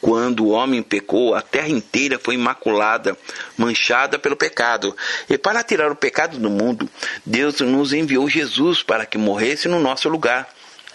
Quando 0.01 0.45
o 0.45 0.51
homem 0.51 0.83
pecou, 0.83 1.35
a 1.35 1.43
terra 1.43 1.69
inteira 1.69 2.21
foi 2.23 2.37
imaculada, 2.37 3.19
manchada 3.57 4.19
pelo 4.19 4.37
pecado. 4.37 4.97
E 5.29 5.37
para 5.37 5.63
tirar 5.65 5.91
o 5.91 5.97
pecado 5.97 6.39
do 6.39 6.49
mundo, 6.49 6.89
Deus 7.27 7.61
nos 7.61 7.93
enviou 7.93 8.29
Jesus 8.29 8.83
para 8.83 9.05
que 9.05 9.19
morresse 9.19 9.67
no 9.67 9.81
nosso 9.81 10.09
lugar 10.09 10.49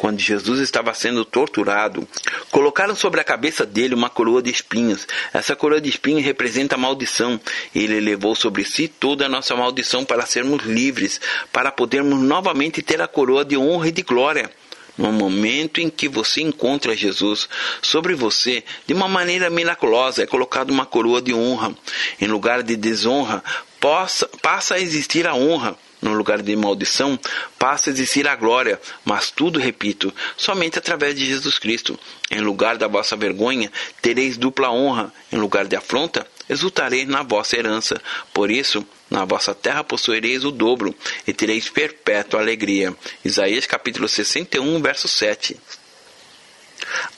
quando 0.03 0.19
Jesus 0.19 0.59
estava 0.59 0.93
sendo 0.93 1.23
torturado, 1.23 2.05
colocaram 2.51 2.93
sobre 2.93 3.21
a 3.21 3.23
cabeça 3.23 3.65
dele 3.65 3.95
uma 3.95 4.09
coroa 4.09 4.43
de 4.43 4.51
espinhos. 4.51 5.07
Essa 5.31 5.55
coroa 5.55 5.79
de 5.79 5.87
espinhos 5.87 6.25
representa 6.25 6.75
a 6.75 6.77
maldição. 6.77 7.39
Ele 7.73 8.01
levou 8.01 8.35
sobre 8.35 8.65
si 8.65 8.89
toda 8.89 9.27
a 9.27 9.29
nossa 9.29 9.55
maldição 9.55 10.03
para 10.03 10.25
sermos 10.25 10.65
livres, 10.65 11.21
para 11.53 11.71
podermos 11.71 12.19
novamente 12.19 12.81
ter 12.81 13.01
a 13.01 13.07
coroa 13.07 13.45
de 13.45 13.55
honra 13.55 13.87
e 13.87 13.91
de 13.93 14.01
glória. 14.01 14.51
No 14.97 15.09
momento 15.09 15.79
em 15.79 15.89
que 15.89 16.09
você 16.09 16.41
encontra 16.41 16.97
Jesus, 16.97 17.47
sobre 17.81 18.13
você, 18.13 18.61
de 18.85 18.93
uma 18.93 19.07
maneira 19.07 19.49
miraculosa, 19.49 20.21
é 20.21 20.27
colocada 20.27 20.69
uma 20.69 20.85
coroa 20.85 21.21
de 21.21 21.33
honra. 21.33 21.73
Em 22.19 22.27
lugar 22.27 22.61
de 22.61 22.75
desonra, 22.75 23.41
possa, 23.79 24.27
passa 24.41 24.75
a 24.75 24.81
existir 24.81 25.25
a 25.25 25.33
honra 25.33 25.77
no 26.03 26.13
lugar 26.13 26.41
de 26.41 26.55
maldição, 26.55 27.17
passa 27.57 27.89
a 27.89 27.93
existir 27.93 28.27
a 28.27 28.35
glória, 28.35 28.79
mas 29.05 29.31
tudo, 29.31 29.59
repito, 29.59 30.13
somente 30.35 30.77
através 30.77 31.15
de 31.15 31.25
Jesus 31.25 31.57
Cristo. 31.57 31.97
Em 32.29 32.41
lugar 32.41 32.77
da 32.77 32.87
vossa 32.87 33.15
vergonha, 33.15 33.71
tereis 34.01 34.37
dupla 34.37 34.69
honra, 34.69 35.13
em 35.31 35.37
lugar 35.37 35.65
de 35.65 35.75
afronta, 35.75 36.27
exultareis 36.49 37.07
na 37.07 37.23
vossa 37.23 37.57
herança. 37.57 38.01
Por 38.33 38.51
isso, 38.51 38.85
na 39.09 39.23
vossa 39.25 39.55
terra 39.55 39.83
possuireis 39.83 40.43
o 40.43 40.51
dobro, 40.51 40.93
e 41.25 41.33
tereis 41.33 41.69
perpétua 41.69 42.41
alegria. 42.41 42.93
Isaías 43.23 43.65
capítulo 43.65 44.07
61, 44.07 44.81
verso 44.81 45.07
7. 45.07 45.57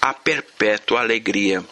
A 0.01 0.13
perpétua 0.13 1.01
alegria. 1.01 1.63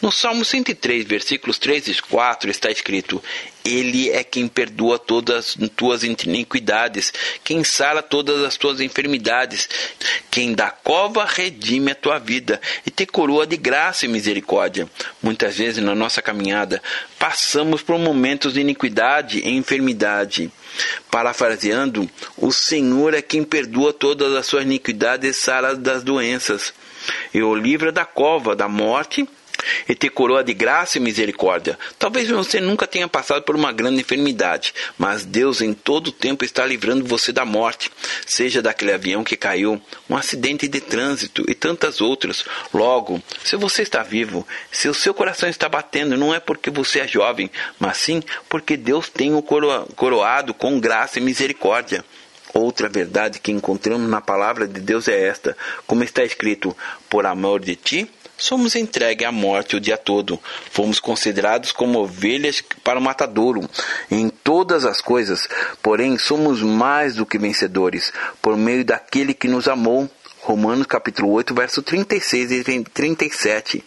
No 0.00 0.10
Salmo 0.10 0.44
103, 0.44 1.06
versículos 1.06 1.58
3 1.58 1.88
e 1.88 2.02
4 2.02 2.50
está 2.50 2.70
escrito: 2.70 3.22
Ele 3.64 4.10
é 4.10 4.22
quem 4.22 4.46
perdoa 4.48 4.98
todas 4.98 5.56
as 5.60 5.68
tuas 5.70 6.02
iniquidades, 6.02 7.12
quem 7.42 7.64
sara 7.64 8.02
todas 8.02 8.42
as 8.44 8.56
tuas 8.56 8.80
enfermidades, 8.80 9.68
quem 10.30 10.54
da 10.54 10.70
cova 10.70 11.24
redime 11.24 11.92
a 11.92 11.94
tua 11.94 12.18
vida 12.18 12.60
e 12.84 12.90
te 12.90 13.06
coroa 13.06 13.46
de 13.46 13.56
graça 13.56 14.04
e 14.04 14.08
misericórdia. 14.08 14.88
Muitas 15.22 15.56
vezes 15.56 15.82
na 15.82 15.94
nossa 15.94 16.22
caminhada 16.22 16.82
passamos 17.18 17.82
por 17.82 17.98
momentos 17.98 18.54
de 18.54 18.60
iniquidade 18.60 19.40
e 19.40 19.50
enfermidade. 19.50 20.50
Parafraseando, 21.10 22.08
o 22.36 22.52
Senhor 22.52 23.14
é 23.14 23.22
quem 23.22 23.42
perdoa 23.42 23.92
todas 23.92 24.34
as 24.34 24.46
suas 24.46 24.64
iniquidades 24.64 25.36
e 25.36 25.40
sara 25.40 25.74
das 25.74 26.02
doenças, 26.02 26.72
e 27.32 27.42
o 27.42 27.54
livra 27.54 27.90
da 27.90 28.04
cova 28.04 28.54
da 28.54 28.68
morte 28.68 29.28
e 29.88 29.94
te 29.94 30.08
coroa 30.08 30.44
de 30.44 30.54
graça 30.54 30.98
e 30.98 31.00
misericórdia. 31.00 31.78
Talvez 31.98 32.28
você 32.28 32.60
nunca 32.60 32.86
tenha 32.86 33.08
passado 33.08 33.42
por 33.42 33.54
uma 33.54 33.72
grande 33.72 34.00
enfermidade, 34.00 34.74
mas 34.98 35.24
Deus 35.24 35.60
em 35.60 35.72
todo 35.72 36.08
o 36.08 36.12
tempo 36.12 36.44
está 36.44 36.64
livrando 36.64 37.04
você 37.04 37.32
da 37.32 37.44
morte, 37.44 37.90
seja 38.26 38.62
daquele 38.62 38.92
avião 38.92 39.24
que 39.24 39.36
caiu, 39.36 39.80
um 40.08 40.16
acidente 40.16 40.68
de 40.68 40.80
trânsito 40.80 41.44
e 41.48 41.54
tantas 41.54 42.00
outras. 42.00 42.44
Logo, 42.72 43.22
se 43.44 43.56
você 43.56 43.82
está 43.82 44.02
vivo, 44.02 44.46
se 44.70 44.88
o 44.88 44.94
seu 44.94 45.14
coração 45.14 45.48
está 45.48 45.68
batendo, 45.68 46.16
não 46.16 46.34
é 46.34 46.40
porque 46.40 46.70
você 46.70 47.00
é 47.00 47.08
jovem, 47.08 47.50
mas 47.78 47.98
sim 47.98 48.22
porque 48.48 48.76
Deus 48.76 49.08
tem 49.08 49.34
o 49.34 49.42
coroado 49.42 50.54
com 50.54 50.80
graça 50.80 51.18
e 51.18 51.22
misericórdia. 51.22 52.04
Outra 52.52 52.88
verdade 52.88 53.38
que 53.38 53.52
encontramos 53.52 54.10
na 54.10 54.20
palavra 54.20 54.66
de 54.66 54.80
Deus 54.80 55.06
é 55.06 55.28
esta, 55.28 55.56
como 55.86 56.02
está 56.02 56.24
escrito: 56.24 56.76
Por 57.08 57.24
amor 57.24 57.60
de 57.60 57.76
ti 57.76 58.10
somos 58.40 58.74
entregues 58.74 59.26
à 59.26 59.30
morte 59.30 59.76
o 59.76 59.80
dia 59.80 59.96
todo. 59.96 60.40
Fomos 60.70 60.98
considerados 60.98 61.70
como 61.70 62.00
ovelhas 62.00 62.62
para 62.82 62.98
o 62.98 63.02
matadouro 63.02 63.68
em 64.10 64.28
todas 64.28 64.84
as 64.84 65.00
coisas, 65.00 65.46
porém 65.82 66.18
somos 66.18 66.62
mais 66.62 67.14
do 67.14 67.26
que 67.26 67.38
vencedores 67.38 68.12
por 68.40 68.56
meio 68.56 68.84
daquele 68.84 69.34
que 69.34 69.46
nos 69.46 69.68
amou. 69.68 70.10
Romanos 70.40 70.86
capítulo 70.86 71.30
8, 71.32 71.54
verso 71.54 71.82
36 71.82 72.50
e 72.50 72.82
37. 72.82 73.84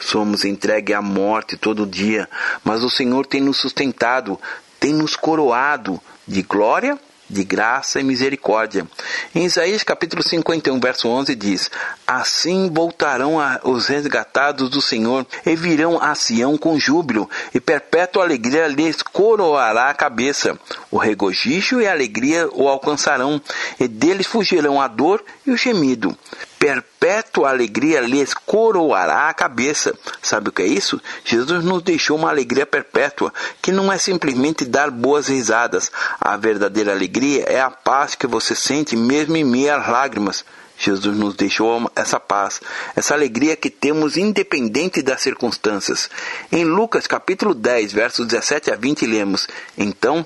Somos 0.00 0.44
entregues 0.44 0.94
à 0.94 1.00
morte 1.00 1.56
todo 1.56 1.86
dia, 1.86 2.28
mas 2.62 2.84
o 2.84 2.90
Senhor 2.90 3.26
tem 3.26 3.40
nos 3.40 3.56
sustentado, 3.56 4.38
tem 4.78 4.92
nos 4.92 5.16
coroado 5.16 5.98
de 6.28 6.42
glória 6.42 6.98
de 7.28 7.44
graça 7.44 8.00
e 8.00 8.04
misericórdia. 8.04 8.86
Em 9.34 9.44
Isaías 9.44 9.82
capítulo 9.82 10.22
51, 10.22 10.78
verso 10.78 11.08
11 11.08 11.34
diz: 11.34 11.70
Assim 12.06 12.70
voltarão 12.70 13.36
os 13.64 13.86
resgatados 13.86 14.70
do 14.70 14.80
Senhor 14.80 15.26
e 15.44 15.56
virão 15.56 16.00
a 16.02 16.14
Sião 16.14 16.56
com 16.56 16.78
júbilo, 16.78 17.28
e 17.54 17.60
perpétua 17.60 18.22
alegria 18.22 18.66
lhes 18.66 19.02
coroará 19.02 19.90
a 19.90 19.94
cabeça. 19.94 20.58
O 20.90 20.98
regozijo 20.98 21.80
e 21.80 21.86
a 21.86 21.92
alegria 21.92 22.48
o 22.52 22.68
alcançarão, 22.68 23.40
e 23.78 23.88
deles 23.88 24.26
fugirão 24.26 24.80
a 24.80 24.88
dor 24.88 25.24
e 25.46 25.50
o 25.50 25.56
gemido 25.56 26.16
perpétua 26.64 27.50
alegria 27.50 28.00
lhes 28.00 28.32
coroará 28.32 29.28
a 29.28 29.34
cabeça. 29.34 29.94
Sabe 30.22 30.48
o 30.48 30.52
que 30.52 30.62
é 30.62 30.66
isso? 30.66 30.98
Jesus 31.22 31.62
nos 31.62 31.82
deixou 31.82 32.16
uma 32.16 32.30
alegria 32.30 32.64
perpétua, 32.64 33.34
que 33.60 33.70
não 33.70 33.92
é 33.92 33.98
simplesmente 33.98 34.64
dar 34.64 34.90
boas 34.90 35.28
risadas. 35.28 35.92
A 36.18 36.38
verdadeira 36.38 36.90
alegria 36.90 37.44
é 37.44 37.60
a 37.60 37.70
paz 37.70 38.14
que 38.14 38.26
você 38.26 38.54
sente 38.54 38.96
mesmo 38.96 39.36
em 39.36 39.44
meio 39.44 39.76
às 39.76 39.86
lágrimas. 39.86 40.42
Jesus 40.78 41.14
nos 41.14 41.34
deixou 41.34 41.90
essa 41.94 42.18
paz, 42.18 42.62
essa 42.96 43.12
alegria 43.12 43.56
que 43.56 43.68
temos 43.68 44.16
independente 44.16 45.02
das 45.02 45.20
circunstâncias. 45.20 46.08
Em 46.50 46.64
Lucas 46.64 47.06
capítulo 47.06 47.54
10, 47.54 47.92
versos 47.92 48.26
17 48.26 48.70
a 48.70 48.74
20, 48.74 49.06
lemos: 49.06 49.46
Então 49.76 50.24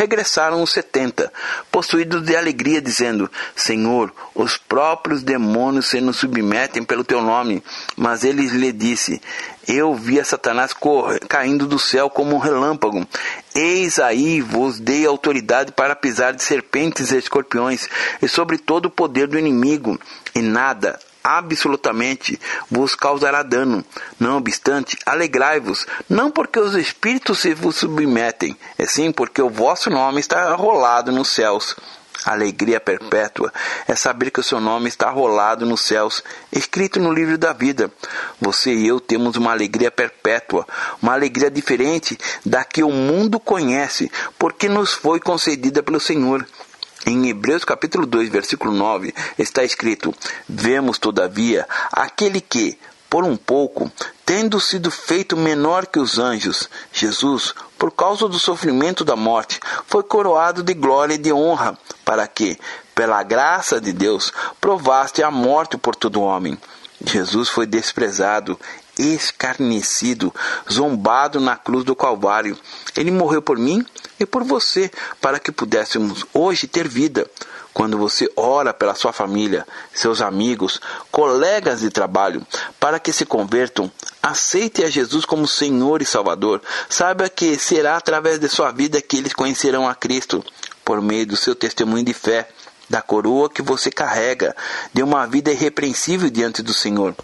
regressaram 0.00 0.62
os 0.62 0.72
setenta, 0.72 1.30
possuídos 1.70 2.22
de 2.22 2.34
alegria, 2.34 2.80
dizendo: 2.80 3.30
Senhor, 3.54 4.10
os 4.34 4.56
próprios 4.56 5.22
demônios 5.22 5.90
se 5.90 6.00
nos 6.00 6.16
submetem 6.16 6.82
pelo 6.82 7.04
teu 7.04 7.20
nome. 7.20 7.62
Mas 7.98 8.24
ele 8.24 8.46
lhe 8.46 8.72
disse: 8.72 9.20
Eu 9.68 9.94
vi 9.94 10.18
a 10.18 10.24
Satanás 10.24 10.74
caindo 11.28 11.66
do 11.66 11.78
céu 11.78 12.08
como 12.08 12.34
um 12.34 12.38
relâmpago. 12.38 13.06
Eis 13.54 13.98
aí 13.98 14.40
vos 14.40 14.80
dei 14.80 15.04
autoridade 15.04 15.72
para 15.72 15.94
pisar 15.94 16.32
de 16.32 16.42
serpentes 16.42 17.10
e 17.10 17.18
escorpiões, 17.18 17.86
e 18.22 18.28
sobre 18.28 18.56
todo 18.56 18.86
o 18.86 18.90
poder 18.90 19.26
do 19.26 19.38
inimigo, 19.38 20.00
e 20.34 20.40
nada, 20.40 20.98
absolutamente 21.22 22.38
vos 22.70 22.94
causará 22.94 23.42
dano. 23.42 23.84
Não 24.18 24.36
obstante, 24.36 24.96
alegrai-vos, 25.04 25.86
não 26.08 26.30
porque 26.30 26.58
os 26.58 26.74
espíritos 26.74 27.40
se 27.40 27.54
vos 27.54 27.76
submetem, 27.76 28.56
é 28.78 28.86
sim 28.86 29.12
porque 29.12 29.40
o 29.42 29.50
vosso 29.50 29.90
nome 29.90 30.20
está 30.20 30.54
rolado 30.54 31.12
nos 31.12 31.28
céus. 31.28 31.76
Alegria 32.24 32.78
perpétua 32.78 33.50
é 33.88 33.94
saber 33.94 34.30
que 34.30 34.40
o 34.40 34.42
seu 34.42 34.60
nome 34.60 34.88
está 34.88 35.08
rolado 35.08 35.64
nos 35.64 35.80
céus, 35.80 36.22
escrito 36.52 37.00
no 37.00 37.12
livro 37.12 37.38
da 37.38 37.52
vida. 37.54 37.90
Você 38.38 38.74
e 38.74 38.86
eu 38.86 39.00
temos 39.00 39.36
uma 39.36 39.52
alegria 39.52 39.90
perpétua, 39.90 40.66
uma 41.00 41.14
alegria 41.14 41.50
diferente 41.50 42.18
da 42.44 42.62
que 42.62 42.82
o 42.82 42.90
mundo 42.90 43.40
conhece, 43.40 44.12
porque 44.38 44.68
nos 44.68 44.92
foi 44.92 45.18
concedida 45.18 45.82
pelo 45.82 45.98
Senhor. 45.98 46.46
Em 47.06 47.28
Hebreus 47.28 47.64
capítulo 47.64 48.06
2, 48.06 48.28
versículo 48.28 48.72
9, 48.72 49.14
está 49.38 49.64
escrito: 49.64 50.14
Vemos, 50.48 50.98
todavia, 50.98 51.66
aquele 51.90 52.40
que, 52.40 52.78
por 53.08 53.24
um 53.24 53.36
pouco, 53.36 53.90
tendo 54.24 54.60
sido 54.60 54.90
feito 54.90 55.36
menor 55.36 55.86
que 55.86 55.98
os 55.98 56.18
anjos, 56.18 56.68
Jesus, 56.92 57.54
por 57.78 57.90
causa 57.90 58.28
do 58.28 58.38
sofrimento 58.38 59.04
da 59.04 59.16
morte, 59.16 59.58
foi 59.86 60.02
coroado 60.02 60.62
de 60.62 60.74
glória 60.74 61.14
e 61.14 61.18
de 61.18 61.32
honra, 61.32 61.76
para 62.04 62.28
que, 62.28 62.58
pela 62.94 63.22
graça 63.22 63.80
de 63.80 63.92
Deus, 63.92 64.32
provaste 64.60 65.22
a 65.22 65.30
morte 65.30 65.78
por 65.78 65.96
todo 65.96 66.20
homem. 66.20 66.58
Jesus 67.02 67.48
foi 67.48 67.66
desprezado, 67.66 68.60
escarnecido, 69.00 70.32
zombado 70.70 71.40
na 71.40 71.56
cruz 71.56 71.84
do 71.84 71.96
Calvário. 71.96 72.56
Ele 72.96 73.10
morreu 73.10 73.40
por 73.40 73.58
mim 73.58 73.84
e 74.18 74.26
por 74.26 74.44
você, 74.44 74.90
para 75.20 75.40
que 75.40 75.50
pudéssemos 75.50 76.24
hoje 76.34 76.66
ter 76.66 76.86
vida. 76.86 77.28
Quando 77.72 77.96
você 77.96 78.28
ora 78.36 78.74
pela 78.74 78.94
sua 78.94 79.12
família, 79.12 79.66
seus 79.94 80.20
amigos, 80.20 80.80
colegas 81.10 81.80
de 81.80 81.88
trabalho, 81.88 82.44
para 82.80 82.98
que 82.98 83.12
se 83.12 83.24
convertam, 83.24 83.90
aceite 84.20 84.84
a 84.84 84.90
Jesus 84.90 85.24
como 85.24 85.46
Senhor 85.46 86.02
e 86.02 86.04
Salvador. 86.06 86.60
Saiba 86.88 87.28
que 87.28 87.56
será 87.58 87.96
através 87.96 88.38
de 88.38 88.48
sua 88.48 88.72
vida 88.72 89.00
que 89.00 89.18
eles 89.18 89.32
conhecerão 89.32 89.88
a 89.88 89.94
Cristo, 89.94 90.44
por 90.84 91.00
meio 91.00 91.26
do 91.26 91.36
seu 91.36 91.54
testemunho 91.54 92.04
de 92.04 92.12
fé 92.12 92.48
da 92.90 93.00
coroa 93.00 93.48
que 93.48 93.62
você 93.62 93.88
carrega, 93.88 94.54
de 94.92 95.00
uma 95.00 95.24
vida 95.24 95.52
irrepreensível 95.52 96.28
diante 96.28 96.60
do 96.60 96.74
Senhor. 96.74 97.14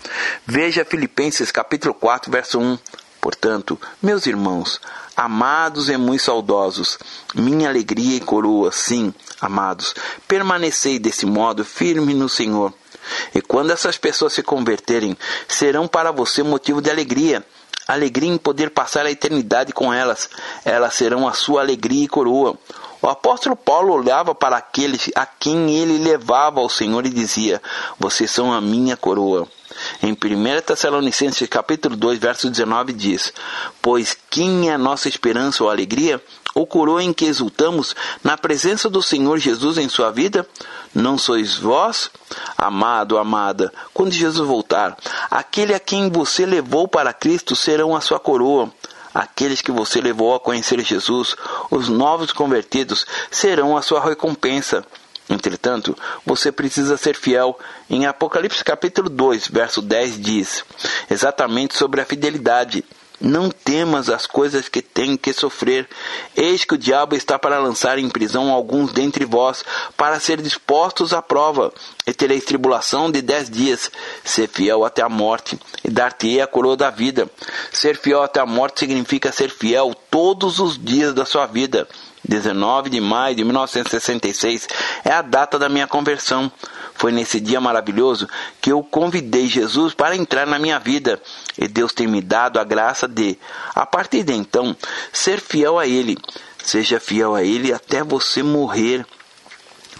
Veja 0.46 0.84
Filipenses 0.84 1.50
capítulo 1.50 1.92
4, 1.92 2.30
verso 2.30 2.60
1. 2.60 2.78
Portanto, 3.20 3.78
meus 4.00 4.26
irmãos, 4.26 4.80
amados 5.16 5.88
e 5.88 5.96
muito 5.96 6.22
saudosos, 6.22 6.96
minha 7.34 7.68
alegria 7.68 8.18
e 8.18 8.20
coroa, 8.20 8.70
sim, 8.70 9.12
amados, 9.40 9.92
permanecei 10.28 11.00
desse 11.00 11.26
modo 11.26 11.64
firme 11.64 12.14
no 12.14 12.28
Senhor. 12.28 12.72
E 13.34 13.42
quando 13.42 13.72
essas 13.72 13.98
pessoas 13.98 14.34
se 14.34 14.44
converterem, 14.44 15.16
serão 15.48 15.88
para 15.88 16.12
você 16.12 16.44
motivo 16.44 16.80
de 16.80 16.90
alegria. 16.90 17.44
Alegria 17.88 18.30
em 18.30 18.38
poder 18.38 18.70
passar 18.70 19.06
a 19.06 19.10
eternidade 19.10 19.72
com 19.72 19.92
elas. 19.92 20.28
Elas 20.64 20.94
serão 20.94 21.26
a 21.26 21.32
sua 21.32 21.60
alegria 21.60 22.04
e 22.04 22.08
coroa. 22.08 22.58
O 23.02 23.08
apóstolo 23.08 23.54
Paulo 23.54 23.92
olhava 23.92 24.34
para 24.34 24.56
aqueles 24.56 25.10
a 25.14 25.26
quem 25.26 25.70
ele 25.76 25.98
levava 25.98 26.60
ao 26.60 26.68
Senhor 26.68 27.04
e 27.06 27.10
dizia: 27.10 27.60
Vocês 27.98 28.30
são 28.30 28.52
a 28.52 28.60
minha 28.60 28.96
coroa. 28.96 29.46
Em 30.02 30.12
1 30.12 30.16
Tessalonicenses 30.64 31.48
capítulo 31.48 31.96
2, 31.96 32.18
verso 32.18 32.50
19 32.50 32.92
diz: 32.92 33.32
Pois 33.82 34.16
quem 34.30 34.70
é 34.70 34.74
a 34.74 34.78
nossa 34.78 35.08
esperança 35.08 35.62
ou 35.62 35.70
alegria? 35.70 36.22
Ou 36.54 36.66
coroa 36.66 37.02
em 37.02 37.12
que 37.12 37.26
exultamos 37.26 37.94
na 38.24 38.38
presença 38.38 38.88
do 38.88 39.02
Senhor 39.02 39.38
Jesus 39.38 39.76
em 39.76 39.90
sua 39.90 40.10
vida? 40.10 40.48
Não 40.94 41.18
sois 41.18 41.58
vós, 41.58 42.10
amado, 42.56 43.18
amada, 43.18 43.70
quando 43.92 44.12
Jesus 44.12 44.48
voltar, 44.48 44.96
aquele 45.30 45.74
a 45.74 45.78
quem 45.78 46.08
você 46.08 46.46
levou 46.46 46.88
para 46.88 47.12
Cristo 47.12 47.54
serão 47.54 47.94
a 47.94 48.00
sua 48.00 48.18
coroa. 48.18 48.72
Aqueles 49.16 49.62
que 49.62 49.72
você 49.72 49.98
levou 49.98 50.34
a 50.34 50.38
conhecer 50.38 50.78
Jesus, 50.82 51.34
os 51.70 51.88
novos 51.88 52.32
convertidos, 52.32 53.06
serão 53.30 53.74
a 53.74 53.80
sua 53.80 53.98
recompensa. 53.98 54.84
Entretanto, 55.26 55.96
você 56.22 56.52
precisa 56.52 56.98
ser 56.98 57.16
fiel. 57.16 57.58
Em 57.88 58.04
Apocalipse 58.04 58.62
capítulo 58.62 59.08
2, 59.08 59.48
verso 59.48 59.80
10 59.80 60.20
diz 60.20 60.62
exatamente 61.10 61.78
sobre 61.78 62.02
a 62.02 62.04
fidelidade. 62.04 62.84
Não 63.20 63.50
temas 63.50 64.10
as 64.10 64.26
coisas 64.26 64.68
que 64.68 64.82
tem 64.82 65.16
que 65.16 65.32
sofrer. 65.32 65.88
Eis 66.36 66.64
que 66.64 66.74
o 66.74 66.78
diabo 66.78 67.16
está 67.16 67.38
para 67.38 67.58
lançar 67.58 67.98
em 67.98 68.08
prisão 68.08 68.50
alguns 68.50 68.92
dentre 68.92 69.24
vós, 69.24 69.64
para 69.96 70.20
ser 70.20 70.40
dispostos 70.42 71.12
à 71.12 71.22
prova, 71.22 71.72
e 72.06 72.12
tereis 72.12 72.44
tribulação 72.44 73.10
de 73.10 73.22
dez 73.22 73.48
dias. 73.48 73.90
Ser 74.22 74.48
fiel 74.48 74.84
até 74.84 75.02
a 75.02 75.08
morte, 75.08 75.58
e 75.82 75.90
dar-te-ei 75.90 76.40
a 76.40 76.46
coroa 76.46 76.76
da 76.76 76.90
vida. 76.90 77.30
Ser 77.72 77.96
fiel 77.96 78.22
até 78.22 78.40
a 78.40 78.46
morte 78.46 78.80
significa 78.80 79.32
ser 79.32 79.50
fiel 79.50 79.94
todos 80.10 80.58
os 80.58 80.78
dias 80.78 81.14
da 81.14 81.24
sua 81.24 81.46
vida. 81.46 81.88
19 82.28 82.90
de 82.90 83.00
maio 83.00 83.36
de 83.36 83.44
1966 83.44 84.68
é 85.04 85.12
a 85.12 85.22
data 85.22 85.58
da 85.58 85.68
minha 85.68 85.86
conversão. 85.86 86.50
Foi 86.96 87.12
nesse 87.12 87.40
dia 87.40 87.60
maravilhoso 87.60 88.28
que 88.60 88.72
eu 88.72 88.82
convidei 88.82 89.46
Jesus 89.46 89.94
para 89.94 90.16
entrar 90.16 90.46
na 90.46 90.58
minha 90.58 90.78
vida 90.78 91.20
e 91.58 91.68
Deus 91.68 91.92
tem 91.92 92.06
me 92.06 92.20
dado 92.20 92.58
a 92.58 92.64
graça 92.64 93.06
de, 93.06 93.38
a 93.74 93.84
partir 93.84 94.22
de 94.22 94.32
então, 94.32 94.76
ser 95.12 95.40
fiel 95.40 95.78
a 95.78 95.86
Ele. 95.86 96.16
Seja 96.62 96.98
fiel 96.98 97.34
a 97.34 97.42
Ele 97.42 97.72
até 97.72 98.02
você 98.02 98.42
morrer. 98.42 99.06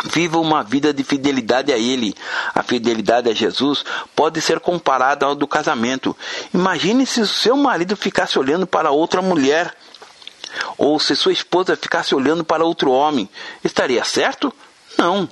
Viva 0.04 0.38
uma 0.38 0.62
vida 0.62 0.92
de 0.92 1.02
fidelidade 1.02 1.72
a 1.72 1.78
Ele. 1.78 2.14
A 2.54 2.62
fidelidade 2.62 3.30
a 3.30 3.34
Jesus 3.34 3.84
pode 4.14 4.40
ser 4.40 4.60
comparada 4.60 5.24
ao 5.24 5.34
do 5.34 5.46
casamento. 5.46 6.16
Imagine 6.52 7.06
se 7.06 7.20
o 7.20 7.26
seu 7.26 7.56
marido 7.56 7.96
ficasse 7.96 8.38
olhando 8.38 8.66
para 8.66 8.90
outra 8.90 9.22
mulher 9.22 9.74
ou 10.76 10.98
se 10.98 11.14
sua 11.16 11.32
esposa 11.32 11.76
ficasse 11.76 12.14
olhando 12.14 12.44
para 12.44 12.64
outro 12.64 12.90
homem, 12.90 13.28
estaria 13.64 14.04
certo? 14.04 14.52
Não. 14.96 15.28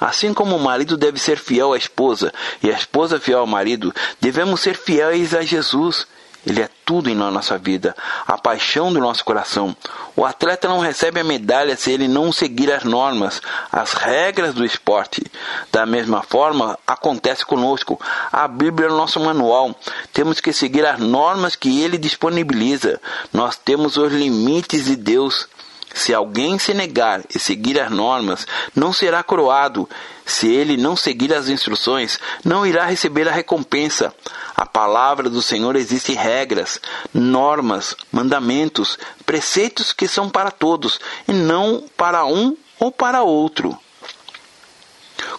Assim 0.00 0.32
como 0.32 0.56
o 0.56 0.60
marido 0.60 0.96
deve 0.96 1.18
ser 1.18 1.38
fiel 1.38 1.72
à 1.72 1.78
esposa 1.78 2.32
e 2.62 2.70
a 2.70 2.74
esposa 2.74 3.20
fiel 3.20 3.40
ao 3.40 3.46
marido, 3.46 3.94
devemos 4.20 4.60
ser 4.60 4.76
fiéis 4.76 5.34
a 5.34 5.42
Jesus. 5.42 6.06
Ele 6.46 6.62
é 6.62 6.70
tudo 6.84 7.10
em 7.10 7.14
nossa 7.16 7.58
vida, 7.58 7.96
a 8.24 8.38
paixão 8.38 8.92
do 8.92 9.00
nosso 9.00 9.24
coração. 9.24 9.76
O 10.14 10.24
atleta 10.24 10.68
não 10.68 10.78
recebe 10.78 11.18
a 11.18 11.24
medalha 11.24 11.76
se 11.76 11.90
ele 11.90 12.06
não 12.06 12.30
seguir 12.30 12.72
as 12.72 12.84
normas, 12.84 13.42
as 13.72 13.94
regras 13.94 14.54
do 14.54 14.64
esporte. 14.64 15.24
Da 15.72 15.84
mesma 15.84 16.22
forma, 16.22 16.78
acontece 16.86 17.44
conosco. 17.44 18.00
A 18.30 18.46
Bíblia 18.46 18.88
é 18.88 18.92
o 18.92 18.96
nosso 18.96 19.18
manual. 19.18 19.74
Temos 20.12 20.40
que 20.40 20.52
seguir 20.52 20.86
as 20.86 21.00
normas 21.00 21.56
que 21.56 21.82
ele 21.82 21.98
disponibiliza. 21.98 23.00
Nós 23.32 23.56
temos 23.56 23.96
os 23.96 24.12
limites 24.12 24.84
de 24.84 24.94
Deus. 24.94 25.48
Se 25.96 26.12
alguém 26.12 26.58
se 26.58 26.74
negar 26.74 27.22
e 27.34 27.38
seguir 27.38 27.80
as 27.80 27.90
normas, 27.90 28.46
não 28.74 28.92
será 28.92 29.22
coroado. 29.22 29.88
Se 30.26 30.46
ele 30.46 30.76
não 30.76 30.94
seguir 30.94 31.32
as 31.32 31.48
instruções, 31.48 32.20
não 32.44 32.66
irá 32.66 32.84
receber 32.84 33.26
a 33.26 33.32
recompensa. 33.32 34.14
A 34.54 34.66
palavra 34.66 35.30
do 35.30 35.40
Senhor 35.40 35.74
existe 35.74 36.12
regras, 36.12 36.78
normas, 37.14 37.96
mandamentos, 38.12 38.98
preceitos 39.24 39.90
que 39.90 40.06
são 40.06 40.28
para 40.28 40.50
todos 40.50 41.00
e 41.26 41.32
não 41.32 41.82
para 41.96 42.26
um 42.26 42.54
ou 42.78 42.92
para 42.92 43.22
outro. 43.22 43.74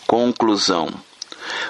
Conclusão. 0.07 0.89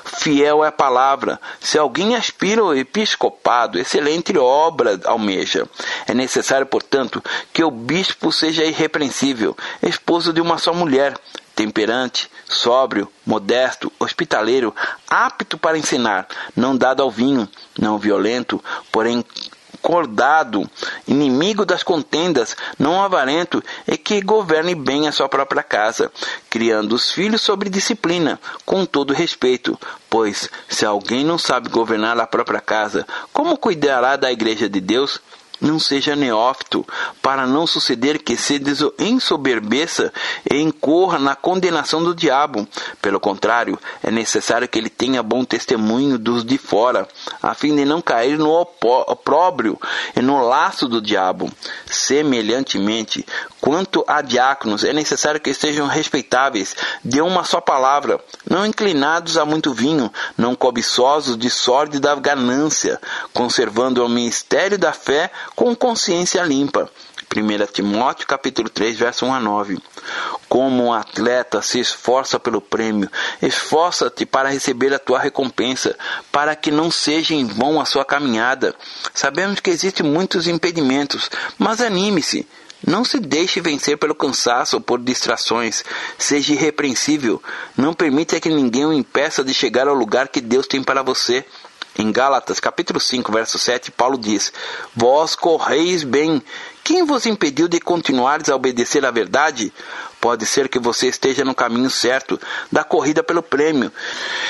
Fiel 0.04 0.63
é 0.63 0.68
a 0.68 0.72
palavra. 0.72 1.40
Se 1.60 1.78
alguém 1.78 2.16
aspira 2.16 2.62
ao 2.62 2.76
episcopado, 2.76 3.80
excelente 3.80 4.38
obra 4.38 5.00
almeja. 5.06 5.68
É 6.08 6.13
necessário, 6.13 6.66
portanto, 6.66 7.24
que 7.54 7.63
o 7.63 7.72
bispo 7.72 8.32
seja 8.32 8.63
irrepreensível, 8.63 9.56
esposo 9.82 10.34
de 10.34 10.42
uma 10.42 10.58
só 10.58 10.74
mulher, 10.74 11.18
temperante, 11.56 12.30
sóbrio, 12.48 13.12
modesto, 13.26 13.92
hospitaleiro, 14.00 14.76
apto 15.10 15.58
para 15.58 15.78
ensinar, 15.78 16.28
não 16.56 16.78
dado 16.78 17.02
ao 17.02 17.10
vinho, 17.10 17.50
não 17.80 17.98
violento, 17.98 18.63
porém 18.92 19.26
cordado, 19.88 20.69
inimigo 21.08 21.65
das 21.65 21.82
contendas, 21.82 22.58
não 22.78 23.02
avarento, 23.02 23.63
e 23.88 23.97
que 23.97 24.19
governe 24.19 24.76
bem 24.76 25.08
a 25.08 25.13
sua 25.13 25.30
própria 25.30 25.63
casa, 25.63 26.12
criando 26.50 26.91
os 26.91 27.10
filhos 27.10 27.39
sobre 27.39 27.69
disciplina, 27.69 28.38
com 28.65 28.86
todo 28.86 29.13
respeito. 29.13 29.80
Pois, 30.10 30.50
se 30.67 30.86
alguém 30.86 31.23
não 31.23 31.38
sabe 31.38 31.69
governar 31.69 32.19
a 32.19 32.28
própria 32.28 32.60
casa, 32.60 33.08
como 33.32 33.58
cuidará 33.58 34.17
da 34.17 34.30
igreja 34.30 34.67
de 34.67 34.82
Deus? 34.82 35.21
Não 35.60 35.80
seja 35.80 36.15
neófito, 36.15 36.86
para 37.22 37.48
não 37.48 37.65
suceder 37.65 38.20
que 38.20 38.38
se 38.38 38.62
ensoberbeça 39.00 40.13
e 40.52 40.58
incorra 40.58 41.17
na 41.17 41.36
condenação 41.36 42.04
do 42.04 42.13
diabo. 42.13 42.67
Pelo 43.02 43.20
contrário, 43.20 43.80
é 44.04 44.12
necessário 44.12 44.67
que 44.67 44.78
ele 44.78 44.89
tenha 44.89 45.24
bom 45.24 45.43
testemunho 45.43 46.17
dos 46.17 46.43
de 46.43 46.58
fora, 46.58 47.08
a 47.41 47.54
fim 47.54 47.76
de 47.76 47.86
não 47.86 48.02
cair 48.02 48.38
no 48.38 48.52
opróbrio 48.52 49.80
e 50.15 50.22
no 50.22 50.48
laço 50.48 50.88
do 50.88 51.02
diabo. 51.02 51.52
Semelhantemente, 51.86 53.26
quanto 53.60 54.04
a 54.08 54.22
diáconos, 54.22 54.84
é 54.84 54.93
necessário 54.93 55.41
que 55.41 55.50
estejam 55.50 55.88
respeitáveis 55.88 56.76
de 57.04 57.22
uma 57.22 57.43
só 57.43 57.60
palavra, 57.60 58.20
não 58.50 58.65
inclinados 58.65 59.38
a 59.38 59.46
muito 59.46 59.74
vinho, 59.74 60.12
não 60.38 60.56
cobiçosos 60.56 61.38
de 61.38 61.50
sorte 61.50 62.00
da 62.00 62.15
ganância, 62.15 63.00
conservando 63.34 64.04
o 64.04 64.10
ministério 64.10 64.78
da 64.78 64.93
fé 64.93 65.32
com 65.56 65.76
consciência 65.76 66.44
limpa. 66.44 66.90
1 67.36 67.72
Timóteo 67.72 68.26
capítulo 68.26 68.70
3, 68.70 68.96
verso 68.98 69.26
1 69.26 69.34
a 69.34 69.40
9. 69.40 69.78
Como 70.48 70.86
um 70.86 70.94
atleta 70.94 71.62
se 71.62 71.80
esforça 71.80 72.40
pelo 72.40 72.62
prêmio, 72.62 73.12
esforça-te 73.42 74.26
para 74.26 74.50
receber 74.50 74.94
a 74.94 75.00
tua 75.00 75.20
recompensa, 75.20 75.96
para 76.32 76.56
que 76.56 76.72
não 76.72 76.90
seja 76.90 77.34
em 77.34 77.46
vão 77.46 77.82
a 77.82 77.86
sua 77.86 78.06
caminhada. 78.06 78.74
Sabemos 79.14 79.60
que 79.60 79.70
existem 79.70 80.06
muitos 80.06 80.48
impedimentos, 80.48 81.30
mas 81.58 81.82
anime-se. 81.82 82.48
Não 82.86 83.04
se 83.04 83.20
deixe 83.20 83.60
vencer 83.60 83.98
pelo 83.98 84.14
cansaço 84.14 84.76
ou 84.76 84.82
por 84.82 85.00
distrações. 85.00 85.84
Seja 86.18 86.54
irrepreensível. 86.54 87.42
Não 87.76 87.94
permita 87.94 88.40
que 88.40 88.50
ninguém 88.50 88.86
o 88.86 88.94
impeça 88.94 89.44
de 89.44 89.54
chegar 89.54 89.88
ao 89.88 89.96
lugar 89.96 90.28
que 90.28 90.40
Deus 90.40 90.68
tem 90.68 90.84
para 90.84 91.02
você. 91.02 91.44
Em 91.98 92.12
Gálatas, 92.12 92.60
capítulo 92.60 93.00
5, 93.00 93.32
verso 93.32 93.58
7, 93.58 93.90
Paulo 93.90 94.20
diz: 94.20 94.54
Vós 94.96 95.36
correis 95.36 96.04
bem. 96.04 96.44
Quem 96.84 97.04
vos 97.04 97.26
impediu 97.26 97.68
de 97.68 97.80
continuares 97.80 98.50
a 98.50 98.56
obedecer 98.56 99.04
à 99.04 99.10
verdade? 99.10 99.74
Pode 100.22 100.46
ser 100.46 100.70
que 100.70 100.78
você 100.78 101.08
esteja 101.08 101.44
no 101.44 101.56
caminho 101.56 101.90
certo 101.90 102.40
da 102.72 102.84
corrida 102.84 103.24
pelo 103.24 103.42
prêmio, 103.42 103.92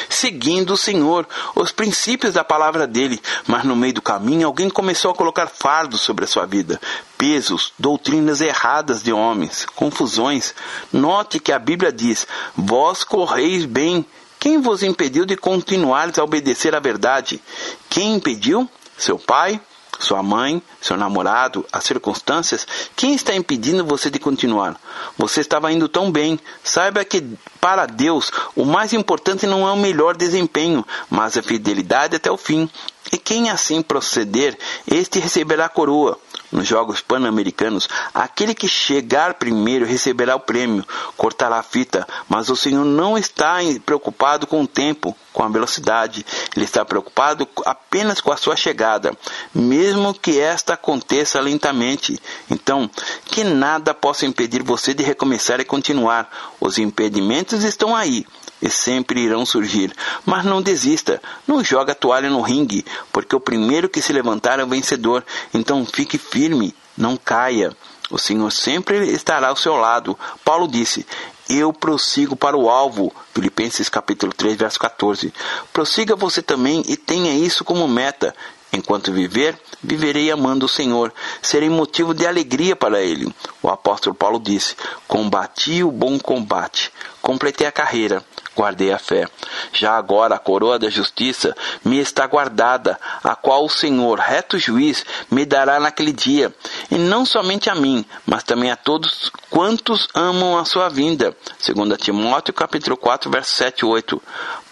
seguindo 0.10 0.74
o 0.74 0.78
Senhor, 0.78 1.26
os 1.56 1.72
princípios 1.72 2.34
da 2.34 2.44
palavra 2.44 2.86
dele, 2.86 3.22
mas 3.48 3.64
no 3.64 3.76
meio 3.76 3.94
do 3.94 4.02
caminho 4.02 4.48
alguém 4.48 4.70
começou 4.70 5.12
a 5.12 5.16
colocar 5.16 5.48
fardos 5.48 6.02
sobre 6.02 6.26
a 6.26 6.28
sua 6.28 6.46
vida, 6.46 6.80
pesos, 7.18 7.74
doutrinas 7.80 8.42
erradas 8.42 9.02
de 9.02 9.14
homens, 9.14 9.66
confusões. 9.74 10.54
Note 10.92 11.40
que 11.40 11.54
a 11.54 11.60
Bíblia 11.60 11.94
diz: 11.94 12.28
Vós 12.58 13.06
correis 13.06 13.64
bem. 13.64 14.06
Quem 14.48 14.62
vos 14.62 14.82
impediu 14.82 15.26
de 15.26 15.36
continuares 15.36 16.18
a 16.18 16.24
obedecer 16.24 16.74
à 16.74 16.80
verdade? 16.80 17.44
Quem 17.90 18.16
impediu? 18.16 18.66
Seu 18.98 19.20
pai? 19.20 19.60
Sua 20.00 20.24
mãe? 20.24 20.64
Seu 20.80 20.96
namorado? 20.96 21.66
As 21.70 21.84
circunstâncias? 21.84 22.66
Quem 22.96 23.14
está 23.14 23.36
impedindo 23.36 23.84
você 23.84 24.10
de 24.10 24.20
continuar? 24.20 24.80
Você 25.18 25.42
estava 25.42 25.70
indo 25.70 25.90
tão 25.90 26.10
bem. 26.10 26.40
Saiba 26.64 27.04
que 27.04 27.22
para 27.60 27.86
Deus 27.86 28.32
o 28.56 28.64
mais 28.64 28.94
importante 28.94 29.46
não 29.46 29.68
é 29.68 29.72
o 29.74 29.76
melhor 29.76 30.16
desempenho, 30.16 30.88
mas 31.10 31.36
a 31.36 31.44
fidelidade 31.44 32.16
até 32.16 32.32
o 32.32 32.38
fim. 32.38 32.70
E 33.12 33.18
quem 33.18 33.50
assim 33.50 33.82
proceder, 33.82 34.58
este 34.90 35.20
receberá 35.20 35.66
a 35.66 35.70
coroa 35.70 36.18
nos 36.52 36.68
Jogos 36.68 37.02
Pan-Americanos, 37.02 37.88
aquele 38.14 38.54
que 38.54 38.68
chegar 38.68 39.36
primeiro 39.36 39.86
receberá 39.86 40.36
o 40.36 40.40
prêmio, 40.40 40.86
cortará 41.16 41.58
a 41.58 41.64
fita, 41.64 42.08
mas 42.30 42.50
o 42.50 42.56
Senhor 42.56 42.86
não 42.86 43.18
está 43.18 43.58
preocupado 43.86 44.48
com 44.48 44.62
o 44.62 44.68
tempo, 44.68 45.16
com 45.34 45.44
a 45.44 45.50
velocidade, 45.50 46.26
ele 46.56 46.66
está 46.66 46.84
preocupado 46.84 47.48
apenas 47.66 48.22
com 48.22 48.32
a 48.32 48.38
sua 48.38 48.56
chegada, 48.56 49.12
mesmo 49.54 50.14
que 50.14 50.40
esta 50.40 50.74
aconteça 50.74 51.40
lentamente. 51.40 52.20
Então, 52.50 52.90
que 53.26 53.44
nada 53.44 53.94
possa 53.94 54.26
impedir 54.26 54.64
você 54.64 54.94
de 54.94 55.04
recomeçar 55.04 55.60
e 55.60 55.66
continuar. 55.66 56.30
Os 56.60 56.78
impedimentos 56.78 57.64
estão 57.64 57.96
aí 57.96 58.26
e 58.62 58.70
sempre 58.70 59.22
irão 59.22 59.46
surgir. 59.46 59.94
Mas 60.26 60.46
não 60.46 60.62
desista, 60.62 61.22
não 61.48 61.64
joga 61.64 61.92
a 61.92 61.96
toalha 61.96 62.30
no 62.30 62.42
ringue, 62.42 62.86
porque 63.12 63.36
o 63.36 63.40
primeiro 63.40 63.90
que 63.90 64.02
se 64.02 64.14
levantar 64.14 64.60
é 64.60 64.64
o 64.64 64.68
vencedor. 64.68 65.24
Então 65.54 65.86
fique 65.86 66.18
firme, 66.18 66.76
não 66.98 67.18
caia. 67.18 67.76
O 68.10 68.18
Senhor 68.18 68.52
sempre 68.52 69.12
estará 69.12 69.50
ao 69.50 69.56
seu 69.56 69.76
lado. 69.76 70.18
Paulo 70.44 70.68
disse: 70.68 71.06
Eu 71.50 71.74
prossigo 71.74 72.36
para 72.36 72.58
o 72.58 72.70
alvo. 72.70 73.14
Filipenses 73.34 73.90
capítulo 73.90 74.34
3, 74.34 74.56
verso 74.56 74.80
14. 74.80 75.34
Prossiga 75.74 76.16
você 76.16 76.42
também 76.42 76.84
e 76.88 76.96
tenha 76.96 77.34
isso 77.34 77.66
como 77.66 77.88
meta. 77.88 78.34
Enquanto 78.72 79.14
viver, 79.14 79.58
viverei 79.82 80.30
amando 80.30 80.66
o 80.66 80.70
Senhor, 80.70 81.14
serei 81.42 81.70
motivo 81.70 82.14
de 82.14 82.28
alegria 82.28 82.76
para 82.76 83.02
Ele. 83.02 83.34
O 83.62 83.70
apóstolo 83.70 84.14
Paulo 84.14 84.40
disse: 84.40 84.76
Combati 85.08 85.84
o 85.84 85.92
bom 85.92 86.20
combate, 86.20 86.92
completei 87.22 87.66
a 87.66 87.72
carreira, 87.72 88.24
guardei 88.58 88.92
a 88.92 88.98
fé. 88.98 89.28
Já 89.72 89.96
agora 89.96 90.36
a 90.36 90.40
coroa 90.40 90.80
da 90.80 90.90
justiça 90.90 91.56
me 91.86 92.00
está 92.00 92.26
guardada, 92.26 93.00
a 93.24 93.36
qual 93.36 93.64
o 93.64 93.70
Senhor, 93.70 94.18
reto 94.18 94.58
juiz, 94.58 95.06
me 95.30 95.46
dará 95.46 95.80
naquele 95.80 96.12
dia, 96.12 96.54
e 96.90 96.96
não 96.96 97.26
somente 97.26 97.70
a 97.70 97.76
mim, 97.76 98.04
mas 98.26 98.44
também 98.44 98.72
a 98.72 98.76
todos 98.76 99.32
quantos 99.50 100.08
amam 100.14 100.58
a 100.58 100.66
sua 100.66 100.90
vinda. 100.90 101.36
Segundo 101.60 101.96
Timóteo 101.96 102.54
capítulo 102.54 102.98
4, 102.98 103.30
verso 103.30 103.52
7 103.52 103.82
e 103.82 103.86
8. 103.86 104.22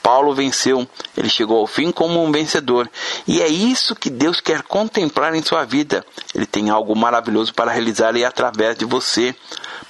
Paulo 0.06 0.36
venceu, 0.36 0.88
ele 1.18 1.28
chegou 1.28 1.58
ao 1.58 1.66
fim 1.66 1.92
como 1.92 2.24
um 2.24 2.32
vencedor. 2.32 2.88
E 3.28 3.42
é 3.42 3.48
isso 3.48 3.96
que 3.96 4.08
Deus 4.08 4.40
quer 4.40 4.62
contemplar 4.62 5.34
em 5.34 5.42
sua 5.42 5.66
vida. 5.66 6.06
Ele 6.36 6.46
tem 6.46 6.70
algo 6.70 6.96
maravilhoso 6.96 7.52
para 7.56 7.72
realizar 7.72 8.16
e 8.16 8.24
através 8.24 8.78
de 8.78 8.86
você. 8.86 9.36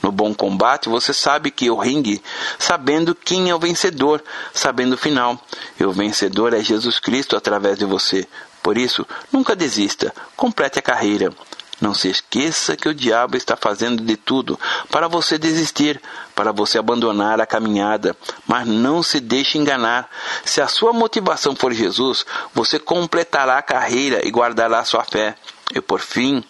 No 0.02 0.14
bom 0.14 0.34
combate, 0.34 0.88
você 0.88 1.14
sabe 1.14 1.52
que 1.52 1.70
o 1.70 1.78
ringue, 1.78 2.24
sabendo 2.58 3.14
quem 3.14 3.50
é 3.50 3.56
o 3.56 3.60
vencedor, 3.60 4.24
sabendo 4.54 4.94
o 4.94 4.98
final. 4.98 5.38
E 5.78 5.84
o 5.84 5.92
vencedor 5.92 6.54
é 6.54 6.62
Jesus 6.62 6.98
Cristo 6.98 7.36
através 7.36 7.78
de 7.78 7.84
você. 7.84 8.26
Por 8.64 8.78
isso, 8.78 9.06
nunca 9.34 9.54
desista, 9.54 10.14
complete 10.38 10.80
a 10.80 10.82
carreira. 10.82 11.30
Não 11.80 11.94
se 11.94 12.10
esqueça 12.10 12.76
que 12.76 12.88
o 12.88 12.94
diabo 12.94 13.36
está 13.36 13.58
fazendo 13.58 14.02
de 14.02 14.16
tudo 14.16 14.60
para 14.90 15.08
você 15.08 15.38
desistir, 15.38 16.02
para 16.34 16.52
você 16.52 16.78
abandonar 16.78 17.42
a 17.42 17.46
caminhada, 17.46 18.16
mas 18.48 18.66
não 18.66 19.04
se 19.04 19.20
deixe 19.20 19.58
enganar. 19.58 20.10
Se 20.46 20.62
a 20.62 20.68
sua 20.68 20.94
motivação 20.94 21.56
for 21.56 21.74
Jesus, 21.74 22.26
você 22.54 22.80
completará 22.80 23.58
a 23.58 23.62
carreira 23.62 24.26
e 24.26 24.32
guardará 24.32 24.86
sua 24.86 25.04
fé. 25.04 25.36
E 25.74 25.82
por 25.82 26.00
fim, 26.00 26.44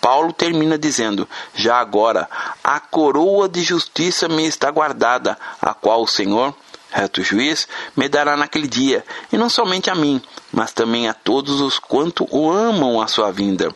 Paulo 0.00 0.32
termina 0.32 0.78
dizendo: 0.78 1.28
Já 1.54 1.76
agora, 1.76 2.28
a 2.64 2.80
coroa 2.80 3.48
de 3.48 3.62
justiça 3.62 4.28
me 4.28 4.46
está 4.46 4.70
guardada, 4.70 5.38
a 5.60 5.74
qual 5.74 6.02
o 6.02 6.08
Senhor, 6.08 6.54
Reto 6.90 7.22
juiz 7.22 7.68
me 7.96 8.08
dará 8.08 8.36
naquele 8.36 8.66
dia, 8.66 9.04
e 9.32 9.36
não 9.36 9.48
somente 9.48 9.88
a 9.90 9.94
mim, 9.94 10.20
mas 10.52 10.72
também 10.72 11.08
a 11.08 11.14
todos 11.14 11.60
os 11.60 11.78
quanto 11.78 12.26
o 12.30 12.50
amam 12.50 13.00
a 13.00 13.06
sua 13.06 13.30
vinda. 13.30 13.74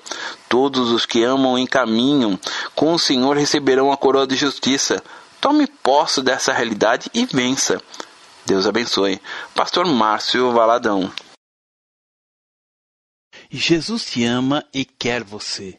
Todos 0.49 0.91
os 0.91 1.07
que 1.07 1.23
amam 1.23 1.59
e 1.59 1.67
caminham 1.67 2.39
com 2.75 2.93
o 2.93 2.99
Senhor 2.99 3.37
receberão 3.37 3.93
a 3.93 3.97
coroa 3.97 4.27
de 4.27 4.35
justiça. 4.35 5.03
Tome 5.41 5.67
posse 5.67 6.23
dessa 6.23 6.53
realidade 6.53 7.11
e 7.15 7.25
vença. 7.25 7.81
Deus 8.47 8.67
abençoe. 8.67 9.21
Pastor 9.55 9.87
Márcio 9.87 10.53
Valadão. 10.53 11.13
Jesus 13.51 14.05
te 14.07 14.25
ama 14.25 14.65
e 14.73 14.85
quer 14.85 15.23
você. 15.23 15.79